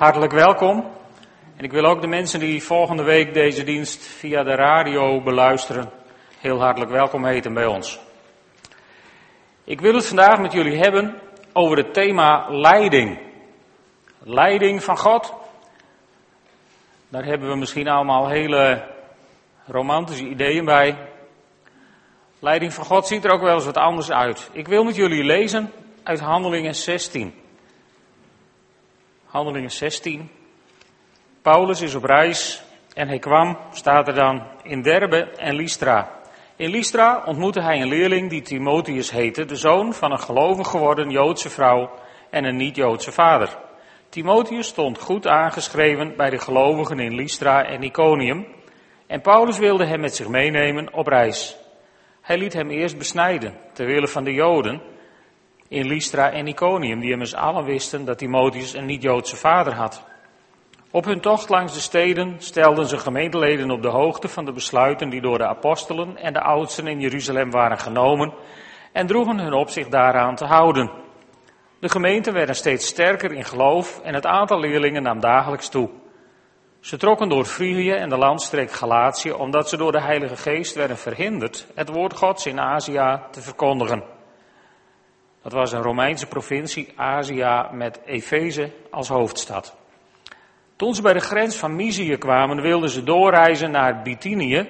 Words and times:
Hartelijk 0.00 0.32
welkom. 0.32 0.90
En 1.56 1.64
ik 1.64 1.72
wil 1.72 1.84
ook 1.84 2.00
de 2.00 2.06
mensen 2.06 2.40
die 2.40 2.62
volgende 2.62 3.02
week 3.02 3.34
deze 3.34 3.64
dienst 3.64 4.06
via 4.06 4.42
de 4.42 4.54
radio 4.54 5.20
beluisteren, 5.20 5.90
heel 6.38 6.60
hartelijk 6.60 6.90
welkom 6.90 7.24
heten 7.24 7.54
bij 7.54 7.66
ons. 7.66 8.00
Ik 9.64 9.80
wil 9.80 9.94
het 9.94 10.06
vandaag 10.06 10.38
met 10.40 10.52
jullie 10.52 10.78
hebben 10.78 11.14
over 11.52 11.76
het 11.76 11.94
thema 11.94 12.46
leiding. 12.48 13.18
Leiding 14.18 14.82
van 14.82 14.98
God. 14.98 15.34
Daar 17.08 17.24
hebben 17.24 17.48
we 17.48 17.56
misschien 17.56 17.88
allemaal 17.88 18.28
hele 18.28 18.86
romantische 19.66 20.28
ideeën 20.28 20.64
bij. 20.64 20.96
Leiding 22.38 22.72
van 22.72 22.84
God 22.84 23.06
ziet 23.06 23.24
er 23.24 23.30
ook 23.30 23.42
wel 23.42 23.54
eens 23.54 23.64
wat 23.64 23.76
anders 23.76 24.10
uit. 24.10 24.50
Ik 24.52 24.68
wil 24.68 24.84
met 24.84 24.96
jullie 24.96 25.24
lezen 25.24 25.72
uit 26.02 26.20
Handelingen 26.20 26.74
16. 26.74 27.34
Handelingen 29.30 29.70
16. 29.70 30.30
Paulus 31.42 31.80
is 31.80 31.94
op 31.94 32.04
reis 32.04 32.62
en 32.94 33.08
hij 33.08 33.18
kwam, 33.18 33.58
staat 33.72 34.08
er 34.08 34.14
dan, 34.14 34.42
in 34.62 34.82
Derbe 34.82 35.30
en 35.36 35.54
Lystra. 35.54 36.10
In 36.56 36.70
Lystra 36.70 37.22
ontmoette 37.26 37.62
hij 37.62 37.80
een 37.80 37.88
leerling 37.88 38.30
die 38.30 38.42
Timotheus 38.42 39.10
heette, 39.10 39.44
de 39.44 39.56
zoon 39.56 39.92
van 39.94 40.12
een 40.12 40.20
gelovig 40.20 40.68
geworden 40.68 41.10
Joodse 41.10 41.50
vrouw 41.50 41.90
en 42.30 42.44
een 42.44 42.56
niet-Joodse 42.56 43.12
vader. 43.12 43.58
Timotheus 44.08 44.66
stond 44.66 44.98
goed 44.98 45.26
aangeschreven 45.26 46.16
bij 46.16 46.30
de 46.30 46.38
gelovigen 46.38 46.98
in 46.98 47.14
Lystra 47.14 47.64
en 47.64 47.82
Iconium 47.82 48.46
en 49.06 49.20
Paulus 49.20 49.58
wilde 49.58 49.84
hem 49.84 50.00
met 50.00 50.14
zich 50.14 50.28
meenemen 50.28 50.92
op 50.92 51.06
reis. 51.06 51.56
Hij 52.20 52.38
liet 52.38 52.52
hem 52.52 52.70
eerst 52.70 52.98
besnijden, 52.98 53.54
ter 53.72 53.86
wille 53.86 54.08
van 54.08 54.24
de 54.24 54.32
Joden 54.32 54.89
in 55.70 55.86
Lystra 55.86 56.30
en 56.30 56.46
Iconium, 56.46 57.00
die 57.00 57.10
immers 57.10 57.34
allen 57.34 57.64
wisten 57.64 58.04
dat 58.04 58.18
Timotheus 58.18 58.74
een 58.74 58.86
niet-Joodse 58.86 59.36
vader 59.36 59.74
had. 59.74 60.04
Op 60.90 61.04
hun 61.04 61.20
tocht 61.20 61.48
langs 61.48 61.74
de 61.74 61.80
steden 61.80 62.34
stelden 62.38 62.86
ze 62.86 62.98
gemeenteleden 62.98 63.70
op 63.70 63.82
de 63.82 63.88
hoogte 63.88 64.28
van 64.28 64.44
de 64.44 64.52
besluiten 64.52 65.08
die 65.08 65.20
door 65.20 65.38
de 65.38 65.46
apostelen 65.46 66.16
en 66.16 66.32
de 66.32 66.40
oudsten 66.40 66.86
in 66.86 67.00
Jeruzalem 67.00 67.50
waren 67.50 67.78
genomen 67.78 68.32
en 68.92 69.06
droegen 69.06 69.38
hun 69.38 69.52
op 69.52 69.68
zich 69.68 69.88
daaraan 69.88 70.34
te 70.34 70.44
houden. 70.44 70.90
De 71.80 71.88
gemeenten 71.88 72.32
werden 72.32 72.54
steeds 72.54 72.86
sterker 72.86 73.32
in 73.32 73.44
geloof 73.44 74.00
en 74.00 74.14
het 74.14 74.26
aantal 74.26 74.60
leerlingen 74.60 75.02
nam 75.02 75.20
dagelijks 75.20 75.68
toe. 75.68 75.88
Ze 76.80 76.96
trokken 76.96 77.28
door 77.28 77.44
Frigië 77.44 77.92
en 77.92 78.08
de 78.08 78.18
landstreek 78.18 78.70
Galatië 78.70 79.32
omdat 79.32 79.68
ze 79.68 79.76
door 79.76 79.92
de 79.92 80.02
Heilige 80.02 80.36
Geest 80.36 80.74
werden 80.74 80.98
verhinderd 80.98 81.66
het 81.74 81.88
woord 81.88 82.16
Gods 82.16 82.46
in 82.46 82.60
Azië 82.60 83.20
te 83.30 83.40
verkondigen. 83.40 84.18
Dat 85.42 85.52
was 85.52 85.72
een 85.72 85.82
Romeinse 85.82 86.26
provincie, 86.26 86.92
Azië, 86.96 87.66
met 87.72 88.00
Efeze 88.04 88.72
als 88.90 89.08
hoofdstad. 89.08 89.76
Toen 90.76 90.94
ze 90.94 91.02
bij 91.02 91.12
de 91.12 91.20
grens 91.20 91.56
van 91.56 91.76
Mysië 91.76 92.16
kwamen, 92.16 92.62
wilden 92.62 92.90
ze 92.90 93.02
doorreizen 93.02 93.70
naar 93.70 94.02
Bithynië, 94.02 94.68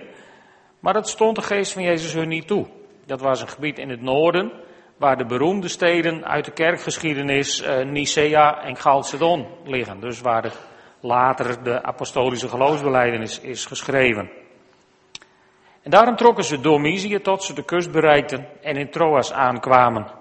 maar 0.81 0.93
dat 0.93 1.09
stond 1.09 1.37
de 1.37 1.43
geest 1.43 1.73
van 1.73 1.83
Jezus 1.83 2.13
hun 2.13 2.29
niet 2.29 2.47
toe. 2.47 2.67
Dat 3.07 3.21
was 3.21 3.41
een 3.41 3.49
gebied 3.49 3.79
in 3.79 3.89
het 3.89 4.03
noorden, 4.03 4.53
waar 4.97 5.17
de 5.17 5.27
beroemde 5.27 5.69
steden 5.69 6.25
uit 6.25 6.45
de 6.45 6.51
kerkgeschiedenis 6.51 7.63
uh, 7.63 7.85
Nicea 7.85 8.63
en 8.63 8.77
Chalcedon 8.77 9.47
liggen. 9.65 10.01
Dus 10.01 10.21
waar 10.21 10.43
de, 10.43 10.51
later 11.01 11.63
de 11.63 11.83
apostolische 11.83 12.49
geloofsbeleidenis 12.49 13.41
is 13.41 13.67
geschreven. 13.67 14.31
En 15.83 15.91
daarom 15.91 16.17
trokken 16.17 16.45
ze 16.45 16.61
door 16.61 16.81
Mysië 16.81 17.21
tot 17.21 17.43
ze 17.43 17.55
de 17.55 17.65
kust 17.65 17.91
bereikten 17.91 18.47
en 18.63 18.77
in 18.77 18.91
Troas 18.91 19.33
aankwamen. 19.33 20.20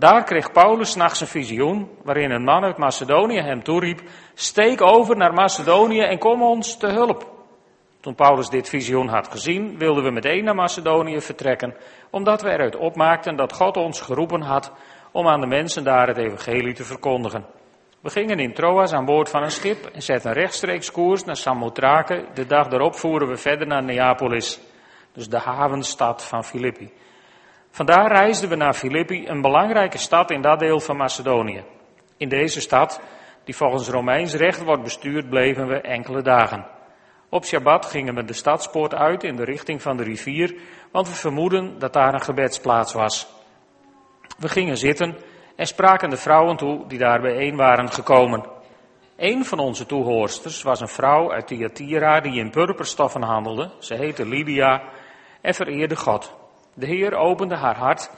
Daar 0.00 0.24
kreeg 0.24 0.52
Paulus 0.52 0.94
nachts 0.94 1.20
een 1.20 1.26
visioen, 1.26 1.88
waarin 2.02 2.30
een 2.30 2.44
man 2.44 2.64
uit 2.64 2.76
Macedonië 2.76 3.40
hem 3.40 3.62
toeriep, 3.62 4.00
steek 4.34 4.80
over 4.82 5.16
naar 5.16 5.32
Macedonië 5.32 6.00
en 6.00 6.18
kom 6.18 6.42
ons 6.42 6.76
te 6.76 6.86
hulp. 6.86 7.30
Toen 8.00 8.14
Paulus 8.14 8.48
dit 8.48 8.68
visioen 8.68 9.08
had 9.08 9.28
gezien, 9.28 9.78
wilden 9.78 10.04
we 10.04 10.10
meteen 10.10 10.44
naar 10.44 10.54
Macedonië 10.54 11.20
vertrekken, 11.20 11.74
omdat 12.10 12.42
we 12.42 12.50
eruit 12.50 12.76
opmaakten 12.76 13.36
dat 13.36 13.52
God 13.52 13.76
ons 13.76 14.00
geroepen 14.00 14.40
had 14.40 14.72
om 15.12 15.28
aan 15.28 15.40
de 15.40 15.46
mensen 15.46 15.84
daar 15.84 16.08
het 16.08 16.16
evangelie 16.16 16.74
te 16.74 16.84
verkondigen. 16.84 17.46
We 18.00 18.10
gingen 18.10 18.38
in 18.38 18.54
Troas 18.54 18.92
aan 18.92 19.04
boord 19.04 19.28
van 19.28 19.42
een 19.42 19.50
schip 19.50 19.84
en 19.86 20.02
zetten 20.02 20.32
rechtstreeks 20.32 20.92
koers 20.92 21.24
naar 21.24 21.36
Samothrake. 21.36 22.24
De 22.34 22.46
dag 22.46 22.68
daarop 22.68 22.94
voeren 22.94 23.28
we 23.28 23.36
verder 23.36 23.66
naar 23.66 23.82
Neapolis, 23.82 24.60
dus 25.12 25.28
de 25.28 25.38
havenstad 25.38 26.24
van 26.24 26.44
Filippi. 26.44 26.92
Vandaar 27.70 28.12
reisden 28.12 28.48
we 28.48 28.56
naar 28.56 28.74
Filippi, 28.74 29.28
een 29.28 29.40
belangrijke 29.40 29.98
stad 29.98 30.30
in 30.30 30.42
dat 30.42 30.58
deel 30.58 30.80
van 30.80 30.96
Macedonië. 30.96 31.64
In 32.16 32.28
deze 32.28 32.60
stad, 32.60 33.00
die 33.44 33.56
volgens 33.56 33.88
Romeins 33.88 34.34
recht 34.34 34.64
wordt 34.64 34.82
bestuurd, 34.82 35.28
bleven 35.28 35.66
we 35.66 35.80
enkele 35.80 36.22
dagen. 36.22 36.66
Op 37.28 37.44
Shabbat 37.44 37.86
gingen 37.86 38.14
we 38.14 38.24
de 38.24 38.32
stadspoort 38.32 38.94
uit 38.94 39.24
in 39.24 39.36
de 39.36 39.44
richting 39.44 39.82
van 39.82 39.96
de 39.96 40.02
rivier, 40.02 40.54
want 40.90 41.08
we 41.08 41.14
vermoeden 41.14 41.78
dat 41.78 41.92
daar 41.92 42.14
een 42.14 42.20
gebedsplaats 42.20 42.92
was. 42.92 43.28
We 44.38 44.48
gingen 44.48 44.76
zitten 44.76 45.16
en 45.56 45.66
spraken 45.66 46.10
de 46.10 46.16
vrouwen 46.16 46.56
toe 46.56 46.86
die 46.86 46.98
daar 46.98 47.20
bijeen 47.20 47.56
waren 47.56 47.90
gekomen. 47.90 48.44
Een 49.16 49.44
van 49.44 49.58
onze 49.58 49.86
toehoorsters 49.86 50.62
was 50.62 50.80
een 50.80 50.88
vrouw 50.88 51.32
uit 51.32 51.46
Thyatira 51.46 52.20
die 52.20 52.38
in 52.38 52.50
purperstoffen 52.50 53.22
handelde. 53.22 53.70
Ze 53.78 53.94
heette 53.94 54.26
Lydia 54.26 54.82
en 55.40 55.54
vereerde 55.54 55.96
God. 55.96 56.39
De 56.80 56.86
Heer 56.86 57.14
opende 57.14 57.56
haar 57.56 57.76
hart 57.76 58.10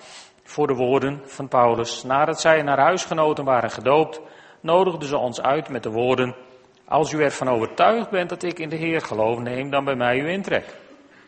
voor 0.43 0.67
de 0.67 0.75
woorden 0.75 1.21
van 1.25 1.49
Paulus. 1.49 2.03
Nadat 2.03 2.41
zij 2.41 2.59
en 2.59 2.67
haar 2.67 2.79
huisgenoten 2.79 3.45
waren 3.45 3.71
gedoopt, 3.71 4.21
nodigde 4.61 5.07
ze 5.07 5.17
ons 5.17 5.41
uit 5.41 5.69
met 5.69 5.83
de 5.83 5.91
woorden: 5.91 6.37
Als 6.85 7.13
u 7.13 7.23
ervan 7.23 7.49
overtuigd 7.49 8.11
bent 8.11 8.29
dat 8.29 8.43
ik 8.43 8.59
in 8.59 8.69
de 8.69 8.77
Heer 8.77 9.01
geloof, 9.01 9.39
neem 9.39 9.71
dan 9.71 9.85
bij 9.85 9.95
mij 9.95 10.21
uw 10.21 10.27
intrek. 10.27 10.77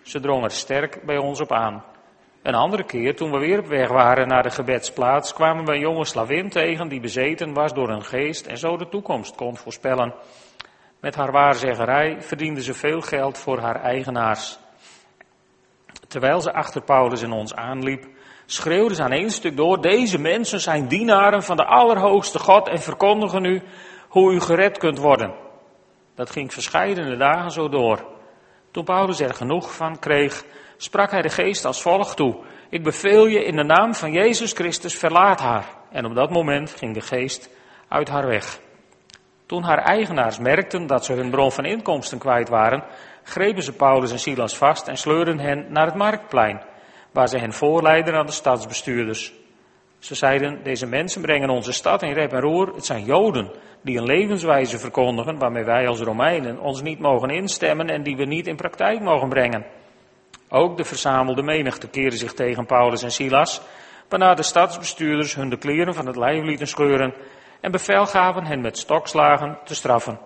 Ze 0.03 0.21
drong 0.21 0.45
er 0.45 0.51
sterk 0.51 1.03
bij 1.05 1.17
ons 1.17 1.41
op 1.41 1.53
aan. 1.53 1.85
Een 2.43 2.55
andere 2.55 2.85
keer, 2.85 3.17
toen 3.17 3.31
we 3.31 3.39
weer 3.39 3.59
op 3.59 3.67
weg 3.67 3.89
waren 3.89 4.29
naar 4.29 4.43
de 4.43 4.51
gebedsplaats, 4.51 5.33
kwamen 5.33 5.65
we 5.65 5.73
een 5.73 5.81
jonge 5.81 6.05
slavin 6.05 6.49
tegen 6.49 6.89
die 6.89 7.01
bezeten 7.01 7.53
was 7.53 7.73
door 7.73 7.89
een 7.89 8.05
geest 8.05 8.47
en 8.47 8.59
zo 8.59 8.77
de 8.77 8.89
toekomst 8.89 9.35
kon 9.35 9.57
voorspellen. 9.57 10.15
Met 11.01 11.15
haar 11.15 11.33
waarzeggerij 11.33 12.23
verdiende 12.23 12.63
ze 12.63 12.75
veel 12.75 13.01
geld 13.01 13.39
voor 13.39 13.59
haar 13.59 13.83
eigenaars. 13.83 14.59
Terwijl 16.15 16.41
ze 16.41 16.53
achter 16.53 16.83
Paulus 16.83 17.23
en 17.23 17.33
ons 17.33 17.55
aanliep, 17.55 18.07
schreeuwde 18.47 18.95
ze 18.95 19.03
aan 19.03 19.13
één 19.13 19.31
stuk 19.31 19.57
door, 19.57 19.81
deze 19.81 20.19
mensen 20.19 20.61
zijn 20.61 20.89
dienaren 20.89 21.43
van 21.43 21.57
de 21.57 21.65
Allerhoogste 21.65 22.39
God 22.39 22.69
en 22.69 22.79
verkondigen 22.79 23.45
u 23.45 23.63
hoe 24.09 24.33
u 24.33 24.41
gered 24.41 24.79
kunt 24.79 24.99
worden. 24.99 25.35
Dat 26.15 26.31
ging 26.31 26.53
verscheidene 26.53 27.17
dagen 27.17 27.51
zo 27.51 27.69
door. 27.69 28.05
Toen 28.71 28.85
Paulus 28.85 29.21
er 29.21 29.35
genoeg 29.35 29.75
van 29.75 29.99
kreeg, 29.99 30.45
sprak 30.77 31.11
hij 31.11 31.23
de 31.23 31.29
geest 31.29 31.65
als 31.65 31.83
volgt 31.83 32.17
toe. 32.17 32.37
Ik 32.71 32.83
beveel 32.83 33.27
je 33.27 33.45
in 33.45 33.57
de 33.57 33.65
naam 33.65 33.95
van 33.95 34.13
Jezus 34.13 34.53
Christus, 34.53 34.99
verlaat 34.99 35.41
haar. 35.41 35.67
En 35.91 36.05
op 36.05 36.15
dat 36.15 36.31
moment 36.31 36.71
ging 36.71 36.95
de 36.95 37.01
geest 37.01 37.51
uit 37.89 38.09
haar 38.09 38.27
weg. 38.27 38.61
Toen 39.47 39.63
haar 39.63 39.79
eigenaars 39.79 40.39
merkten 40.39 40.87
dat 40.87 41.05
ze 41.05 41.13
hun 41.13 41.31
bron 41.31 41.53
van 41.53 41.65
inkomsten 41.65 42.19
kwijt 42.19 42.49
waren, 42.49 42.85
grepen 43.23 43.63
ze 43.63 43.73
Paulus 43.73 44.13
en 44.13 44.19
Silas 44.19 44.57
vast 44.57 44.89
en 44.89 44.97
sleurden 44.97 45.39
hen 45.39 45.67
naar 45.69 45.87
het 45.87 45.95
marktplein, 45.95 46.63
waar 47.13 47.29
ze 47.29 47.39
hen 47.39 47.53
voorleidden 47.53 48.15
aan 48.15 48.27
de 48.27 48.33
stadsbestuurders. 48.33 49.33
Ze 49.99 50.15
zeiden, 50.15 50.63
deze 50.63 50.87
mensen 50.87 51.23
brengen 51.23 51.51
onze 51.51 51.73
stad 51.73 52.03
in 52.03 52.13
rep 52.13 52.33
en 52.33 52.41
roer. 52.41 52.75
Het 52.75 52.85
zijn 52.85 53.05
Joden 53.05 53.51
die 53.83 53.99
een 53.99 54.05
levenswijze 54.05 54.79
verkondigen 54.79 55.39
waarmee 55.39 55.65
wij 55.65 55.89
als 55.89 56.01
Romeinen 56.01 56.59
ons 56.59 56.83
niet 56.83 56.99
mogen 56.99 57.31
instemmen 57.31 57.89
en 57.89 58.03
die 58.03 58.17
we 58.17 58.25
niet 58.25 58.47
in 58.47 58.57
praktijk 58.57 59.01
mogen 59.01 59.29
brengen. 59.29 59.67
Ook 60.49 60.77
de 60.77 60.85
verzamelde 60.85 61.43
menigte 61.43 61.89
keerde 61.89 62.17
zich 62.17 62.35
tegen 62.35 62.67
Paulus 62.67 63.03
en 63.03 63.11
Silas, 63.11 63.61
waarna 64.09 64.35
de 64.35 64.43
stadsbestuurders 64.43 65.35
hun 65.35 65.49
de 65.49 65.59
kleren 65.59 65.95
van 65.95 66.07
het 66.07 66.17
lijf 66.17 66.45
lieten 66.45 66.69
scheuren 66.69 67.15
en 67.65 67.71
bevel 67.71 68.07
gaven 68.07 68.47
hen 68.47 68.61
met 68.61 68.79
stokslagen 68.79 69.59
te 69.65 69.75
straffen. 69.75 70.19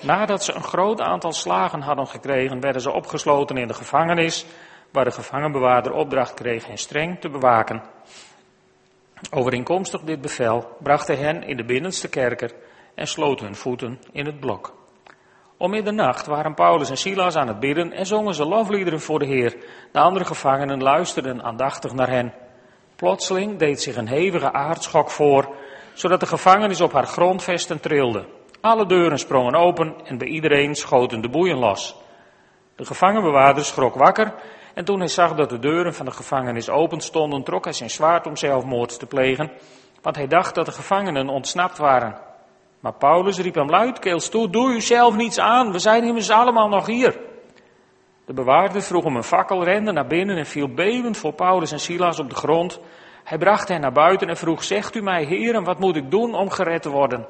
Nadat 0.00 0.44
ze 0.44 0.52
een 0.52 0.62
groot 0.62 1.00
aantal 1.00 1.32
slagen 1.32 1.80
hadden 1.80 2.06
gekregen, 2.06 2.60
werden 2.60 2.82
ze 2.82 2.92
opgesloten 2.92 3.56
in 3.56 3.66
de 3.68 3.74
gevangenis, 3.74 4.46
waar 4.92 5.04
de 5.04 5.10
gevangenbewaarder 5.10 5.92
opdracht 5.92 6.34
kreeg 6.34 6.66
hen 6.66 6.78
streng 6.78 7.20
te 7.20 7.28
bewaken. 7.28 7.82
Overeenkomstig 9.30 10.00
dit 10.00 10.20
bevel 10.20 10.76
bracht 10.82 11.06
hij 11.06 11.16
hen 11.16 11.42
in 11.42 11.56
de 11.56 11.64
binnenste 11.64 12.08
kerker 12.08 12.52
en 12.94 13.06
sloot 13.06 13.40
hun 13.40 13.54
voeten 13.54 14.00
in 14.12 14.26
het 14.26 14.40
blok. 14.40 14.74
Om 15.56 15.70
middernacht 15.70 16.26
waren 16.26 16.54
Paulus 16.54 16.90
en 16.90 16.96
Silas 16.96 17.36
aan 17.36 17.48
het 17.48 17.60
bidden 17.60 17.92
en 17.92 18.06
zongen 18.06 18.34
ze 18.34 18.44
lofliederen 18.44 19.00
voor 19.00 19.18
de 19.18 19.26
Heer. 19.26 19.56
De 19.92 19.98
andere 19.98 20.24
gevangenen 20.24 20.82
luisterden 20.82 21.42
aandachtig 21.42 21.92
naar 21.92 22.10
hen. 22.10 22.32
Plotseling 22.96 23.58
deed 23.58 23.82
zich 23.82 23.96
een 23.96 24.08
hevige 24.08 24.52
aardschok 24.52 25.10
voor, 25.10 25.54
zodat 25.98 26.20
de 26.20 26.26
gevangenis 26.26 26.80
op 26.80 26.92
haar 26.92 27.06
grondvesten 27.06 27.80
trilde. 27.80 28.24
Alle 28.60 28.86
deuren 28.86 29.18
sprongen 29.18 29.54
open 29.54 29.94
en 30.04 30.18
bij 30.18 30.28
iedereen 30.28 30.74
schoten 30.74 31.20
de 31.20 31.28
boeien 31.28 31.58
los. 31.58 31.96
De 32.76 32.84
gevangenbewaarder 32.84 33.64
schrok 33.64 33.94
wakker 33.94 34.34
en 34.74 34.84
toen 34.84 34.98
hij 34.98 35.08
zag 35.08 35.34
dat 35.34 35.50
de 35.50 35.58
deuren 35.58 35.94
van 35.94 36.04
de 36.04 36.10
gevangenis 36.10 36.70
open 36.70 37.00
stonden, 37.00 37.42
trok 37.42 37.64
hij 37.64 37.72
zijn 37.72 37.90
zwaard 37.90 38.26
om 38.26 38.36
zelfmoord 38.36 38.98
te 38.98 39.06
plegen, 39.06 39.50
want 40.02 40.16
hij 40.16 40.26
dacht 40.26 40.54
dat 40.54 40.66
de 40.66 40.72
gevangenen 40.72 41.28
ontsnapt 41.28 41.78
waren. 41.78 42.18
Maar 42.80 42.94
Paulus 42.94 43.38
riep 43.38 43.54
hem 43.54 43.70
luidkeels 43.70 44.28
toe, 44.28 44.50
doe 44.50 44.74
u 44.74 44.80
zelf 44.80 45.16
niets 45.16 45.38
aan, 45.38 45.72
we 45.72 45.78
zijn 45.78 46.04
immers 46.04 46.30
allemaal 46.30 46.68
nog 46.68 46.86
hier. 46.86 47.18
De 48.26 48.32
bewaarder 48.32 48.82
vroeg 48.82 49.04
om 49.04 49.16
een 49.16 49.22
fakkel, 49.22 49.64
rende 49.64 49.92
naar 49.92 50.06
binnen 50.06 50.36
en 50.36 50.46
viel 50.46 50.74
bevend 50.74 51.16
voor 51.16 51.32
Paulus 51.32 51.72
en 51.72 51.80
Silas 51.80 52.18
op 52.18 52.28
de 52.28 52.36
grond. 52.36 52.80
Hij 53.28 53.38
bracht 53.38 53.68
hen 53.68 53.80
naar 53.80 53.92
buiten 53.92 54.28
en 54.28 54.36
vroeg, 54.36 54.64
zegt 54.64 54.94
u 54.94 55.02
mij, 55.02 55.24
heren, 55.24 55.64
wat 55.64 55.78
moet 55.78 55.96
ik 55.96 56.10
doen 56.10 56.34
om 56.34 56.50
gered 56.50 56.82
te 56.82 56.90
worden? 56.90 57.26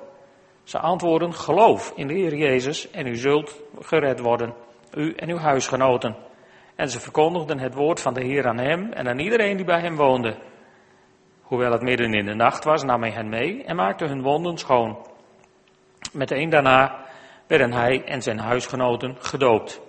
Ze 0.63 0.79
antwoorden, 0.79 1.35
geloof 1.35 1.93
in 1.95 2.07
de 2.07 2.15
Heer 2.15 2.35
Jezus 2.35 2.91
en 2.91 3.07
u 3.07 3.17
zult 3.17 3.63
gered 3.81 4.21
worden, 4.21 4.55
u 4.95 5.15
en 5.15 5.29
uw 5.29 5.39
huisgenoten. 5.39 6.17
En 6.77 6.91
ze 6.91 7.01
verkondigden 7.01 7.59
het 7.59 7.75
woord 7.75 8.01
van 8.01 8.15
de 8.15 8.25
Heer 8.25 8.47
aan 8.49 8.59
hem 8.59 8.93
en 8.93 9.09
aan 9.09 9.19
iedereen 9.19 9.57
die 9.57 9.65
bij 9.67 9.81
hem 9.81 9.97
woonde. 9.97 10.37
Hoewel 11.43 11.73
het 11.73 11.83
midden 11.83 12.15
in 12.15 12.27
de 12.27 12.35
nacht 12.35 12.65
was, 12.65 12.83
nam 12.83 13.03
hij 13.03 13.13
hen 13.13 13.29
mee 13.29 13.65
en 13.65 13.77
maakte 13.77 14.05
hun 14.05 14.23
wonden 14.23 14.59
schoon. 14.59 14.99
Meteen 16.13 16.51
daarna 16.51 17.05
werden 17.47 17.73
hij 17.73 18.05
en 18.05 18.23
zijn 18.23 18.39
huisgenoten 18.39 19.17
gedoopt. 19.19 19.81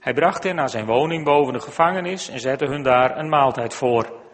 Hij 0.00 0.14
bracht 0.14 0.42
hen 0.42 0.54
naar 0.54 0.70
zijn 0.70 0.86
woning 0.86 1.24
boven 1.24 1.52
de 1.52 1.60
gevangenis 1.60 2.28
en 2.28 2.40
zette 2.40 2.66
hun 2.66 2.82
daar 2.82 3.18
een 3.18 3.28
maaltijd 3.28 3.74
voor. 3.74 4.24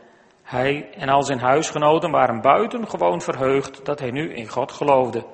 Hij 0.52 0.88
en 0.90 1.08
al 1.08 1.22
zijn 1.22 1.40
huisgenoten 1.40 2.10
waren 2.10 2.40
buitengewoon 2.40 3.20
verheugd 3.20 3.84
dat 3.84 3.98
hij 3.98 4.10
nu 4.10 4.34
in 4.34 4.48
God 4.48 4.72
geloofde. 4.72 5.24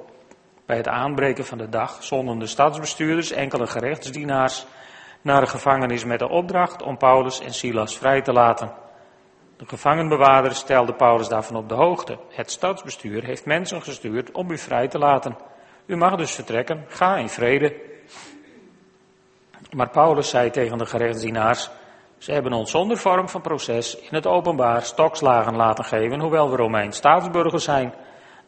Bij 0.67 0.77
het 0.77 0.89
aanbreken 0.89 1.45
van 1.45 1.59
de 1.59 1.69
dag 1.69 2.03
zonden 2.05 2.39
de 2.39 2.47
stadsbestuurders 2.47 3.31
enkele 3.31 3.67
gerechtsdienaars 3.67 4.67
naar 5.23 5.41
de 5.41 5.47
gevangenis 5.47 6.05
met 6.05 6.19
de 6.19 6.29
opdracht 6.29 6.83
om 6.83 6.97
Paulus 6.97 7.41
en 7.41 7.53
Silas 7.53 7.99
vrij 7.99 8.23
te 8.23 8.33
laten. 8.33 8.73
De 9.57 9.67
gevangenbewaarder 9.67 10.55
stelde 10.55 10.95
Paulus 10.95 11.29
daarvan 11.29 11.57
op 11.57 11.69
de 11.69 11.75
hoogte. 11.75 12.19
Het 12.29 12.51
stadsbestuur 12.51 13.25
heeft 13.25 13.47
mensen 13.47 13.83
gestuurd 13.83 14.33
om 14.33 14.51
u 14.51 14.59
vrij 14.59 14.89
te 14.89 14.99
laten. 14.99 15.37
U 15.87 15.97
mag 15.97 16.17
dus 16.17 16.33
vertrekken, 16.33 16.85
ga 16.89 17.17
in 17.17 17.29
vrede. 17.29 17.77
Maar 19.71 19.91
Paulus 19.91 20.29
zei 20.29 20.51
tegen 20.51 20.79
de 20.79 20.87
gerechtsdienaars, 20.87 21.71
ze 22.19 22.33
hebben 22.33 22.53
ons 22.53 22.71
zonder 22.71 22.97
vorm 22.97 23.29
van 23.29 23.41
proces 23.41 23.99
in 23.99 24.15
het 24.15 24.27
openbaar 24.27 24.83
stokslagen 24.83 25.57
laten 25.57 25.85
geven, 25.85 26.21
hoewel 26.21 26.51
we 26.51 26.57
Romein 26.57 26.93
staatsburgers 26.93 27.65
zijn. 27.65 27.95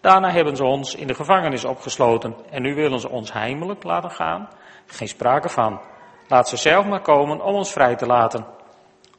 Daarna 0.01 0.31
hebben 0.31 0.57
ze 0.57 0.65
ons 0.65 0.95
in 0.95 1.07
de 1.07 1.15
gevangenis 1.15 1.65
opgesloten 1.65 2.35
en 2.51 2.63
nu 2.63 2.75
willen 2.75 3.01
ze 3.01 3.09
ons 3.09 3.33
heimelijk 3.33 3.85
laten 3.85 4.11
gaan. 4.11 4.49
Geen 4.87 5.09
sprake 5.09 5.49
van. 5.49 5.81
Laat 6.29 6.49
ze 6.49 6.57
zelf 6.57 6.87
maar 6.87 7.03
komen 7.03 7.45
om 7.45 7.55
ons 7.55 7.73
vrij 7.73 7.97
te 7.97 8.07
laten. 8.07 8.47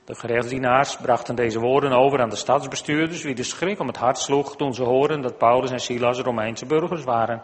De 0.05 0.15
gerechtsdienaars 0.15 0.97
brachten 0.97 1.35
deze 1.35 1.59
woorden 1.59 1.91
over 1.91 2.21
aan 2.21 2.29
de 2.29 2.35
stadsbestuurders, 2.35 3.23
wie 3.23 3.35
de 3.35 3.43
schrik 3.43 3.79
om 3.79 3.87
het 3.87 3.97
hart 3.97 4.17
sloeg 4.17 4.55
toen 4.55 4.73
ze 4.73 4.83
hoorden 4.83 5.21
dat 5.21 5.37
Paulus 5.37 5.71
en 5.71 5.79
Silas 5.79 6.19
Romeinse 6.19 6.65
burgers 6.65 7.03
waren. 7.03 7.41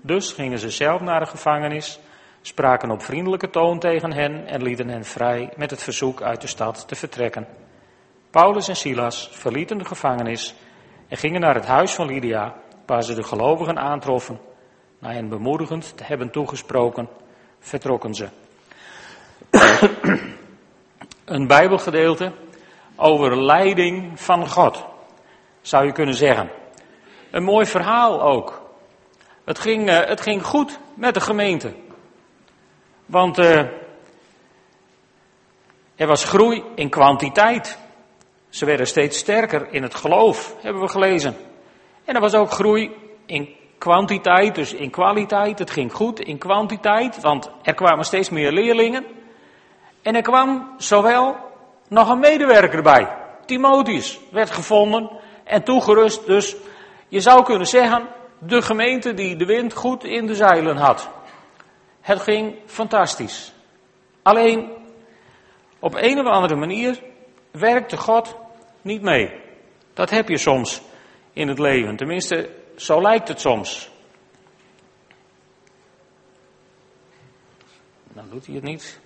Dus 0.00 0.32
gingen 0.32 0.58
ze 0.58 0.70
zelf 0.70 1.00
naar 1.00 1.20
de 1.20 1.26
gevangenis, 1.26 2.00
spraken 2.42 2.90
op 2.90 3.02
vriendelijke 3.02 3.50
toon 3.50 3.78
tegen 3.78 4.12
hen 4.12 4.46
en 4.46 4.62
lieten 4.62 4.88
hen 4.88 5.04
vrij 5.04 5.52
met 5.56 5.70
het 5.70 5.82
verzoek 5.82 6.22
uit 6.22 6.40
de 6.40 6.46
stad 6.46 6.88
te 6.88 6.94
vertrekken. 6.94 7.46
Paulus 8.30 8.68
en 8.68 8.76
Silas 8.76 9.30
verlieten 9.32 9.78
de 9.78 9.84
gevangenis 9.84 10.54
en 11.08 11.16
gingen 11.16 11.40
naar 11.40 11.54
het 11.54 11.66
huis 11.66 11.92
van 11.92 12.06
Lydia, 12.06 12.54
waar 12.86 13.02
ze 13.02 13.14
de 13.14 13.22
gelovigen 13.22 13.78
aantroffen. 13.78 14.40
Na 14.98 15.12
hen 15.12 15.28
bemoedigend 15.28 15.96
te 15.96 16.04
hebben 16.04 16.30
toegesproken, 16.30 17.08
vertrokken 17.58 18.14
ze. 18.14 18.28
Een 21.24 21.46
Bijbelgedeelte 21.46 22.32
over 22.96 23.42
leiding 23.44 24.20
van 24.20 24.48
God, 24.48 24.86
zou 25.60 25.86
je 25.86 25.92
kunnen 25.92 26.14
zeggen. 26.14 26.50
Een 27.30 27.42
mooi 27.42 27.66
verhaal 27.66 28.22
ook. 28.22 28.62
Het 29.44 29.58
ging, 29.58 29.88
uh, 29.88 30.04
het 30.04 30.20
ging 30.20 30.44
goed 30.44 30.78
met 30.94 31.14
de 31.14 31.20
gemeente. 31.20 31.74
Want 33.08 33.38
uh, 33.38 33.58
er 35.96 36.06
was 36.06 36.24
groei 36.24 36.62
in 36.74 36.88
kwantiteit. 36.88 37.78
Ze 38.48 38.64
werden 38.64 38.86
steeds 38.86 39.18
sterker 39.18 39.68
in 39.70 39.82
het 39.82 39.94
geloof, 39.94 40.56
hebben 40.60 40.82
we 40.82 40.88
gelezen. 40.88 41.36
En 42.04 42.14
er 42.14 42.20
was 42.20 42.34
ook 42.34 42.50
groei 42.50 42.90
in 43.26 43.48
kwantiteit, 43.78 44.54
dus 44.54 44.72
in 44.72 44.90
kwaliteit. 44.90 45.58
Het 45.58 45.70
ging 45.70 45.92
goed 45.92 46.20
in 46.20 46.38
kwantiteit, 46.38 47.20
want 47.20 47.50
er 47.62 47.74
kwamen 47.74 48.04
steeds 48.04 48.30
meer 48.30 48.52
leerlingen. 48.52 49.06
En 50.02 50.14
er 50.14 50.22
kwam 50.22 50.74
zowel 50.76 51.36
nog 51.88 52.08
een 52.08 52.18
medewerker 52.18 52.82
bij. 52.82 53.16
Timotheus 53.46 54.20
werd 54.30 54.50
gevonden 54.50 55.10
en 55.44 55.62
toegerust. 55.62 56.26
Dus 56.26 56.56
je 57.08 57.20
zou 57.20 57.44
kunnen 57.44 57.66
zeggen, 57.66 58.08
de 58.38 58.62
gemeente 58.62 59.14
die 59.14 59.36
de 59.36 59.46
wind 59.46 59.74
goed 59.74 60.04
in 60.04 60.26
de 60.26 60.34
zeilen 60.34 60.76
had. 60.76 61.16
Het 62.08 62.20
ging 62.20 62.54
fantastisch. 62.66 63.52
Alleen, 64.22 64.72
op 65.78 65.94
een 65.94 66.18
of 66.18 66.26
andere 66.26 66.54
manier 66.54 67.02
werkte 67.50 67.96
God 67.96 68.36
niet 68.82 69.02
mee. 69.02 69.40
Dat 69.92 70.10
heb 70.10 70.28
je 70.28 70.38
soms 70.38 70.82
in 71.32 71.48
het 71.48 71.58
leven. 71.58 71.96
Tenminste, 71.96 72.50
zo 72.76 73.02
lijkt 73.02 73.28
het 73.28 73.40
soms. 73.40 73.90
Dan 78.04 78.28
doet 78.30 78.46
hij 78.46 78.54
het 78.54 78.64
niet. 78.64 79.00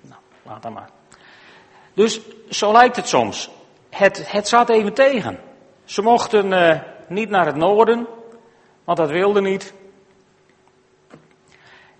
Nou, 0.00 0.20
laat 0.42 0.62
dan 0.62 0.72
maar. 0.72 0.90
Dus 1.94 2.20
zo 2.48 2.72
lijkt 2.72 2.96
het 2.96 3.08
soms. 3.08 3.50
Het, 3.90 4.30
het 4.30 4.48
zat 4.48 4.68
even 4.68 4.94
tegen. 4.94 5.40
Ze 5.84 6.02
mochten 6.02 6.52
uh, 6.52 6.80
niet 7.08 7.30
naar 7.30 7.46
het 7.46 7.56
noorden, 7.56 8.06
want 8.84 8.98
dat 8.98 9.10
wilde 9.10 9.40
niet. 9.40 9.74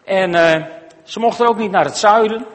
En 0.05 0.35
uh, 0.35 0.67
ze 1.03 1.21
mochten 1.21 1.49
ook 1.49 1.57
niet 1.57 1.71
naar 1.71 1.85
het 1.85 1.97
zuiden, 1.97 2.47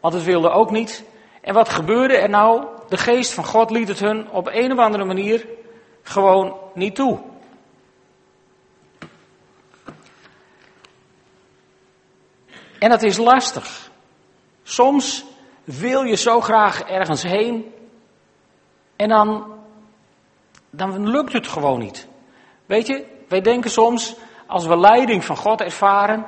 want 0.00 0.14
het 0.14 0.24
wilde 0.24 0.50
ook 0.50 0.70
niet. 0.70 1.04
En 1.40 1.54
wat 1.54 1.68
gebeurde 1.68 2.16
er 2.16 2.28
nou? 2.28 2.66
De 2.88 2.96
geest 2.96 3.32
van 3.32 3.44
God 3.44 3.70
liet 3.70 3.88
het 3.88 4.00
hun 4.00 4.30
op 4.30 4.48
een 4.52 4.72
of 4.72 4.78
andere 4.78 5.04
manier 5.04 5.46
gewoon 6.02 6.56
niet 6.74 6.94
toe. 6.94 7.20
En 12.78 12.90
dat 12.90 13.02
is 13.02 13.16
lastig. 13.16 13.90
Soms 14.62 15.24
wil 15.64 16.02
je 16.02 16.16
zo 16.16 16.40
graag 16.40 16.82
ergens 16.82 17.22
heen 17.22 17.74
en 19.02 19.08
dan, 19.08 19.44
dan 20.70 21.08
lukt 21.08 21.32
het 21.32 21.46
gewoon 21.46 21.78
niet. 21.78 22.08
Weet 22.66 22.86
je, 22.86 23.06
wij 23.28 23.40
denken 23.40 23.70
soms, 23.70 24.14
als 24.46 24.66
we 24.66 24.78
leiding 24.78 25.24
van 25.24 25.36
God 25.36 25.60
ervaren, 25.60 26.26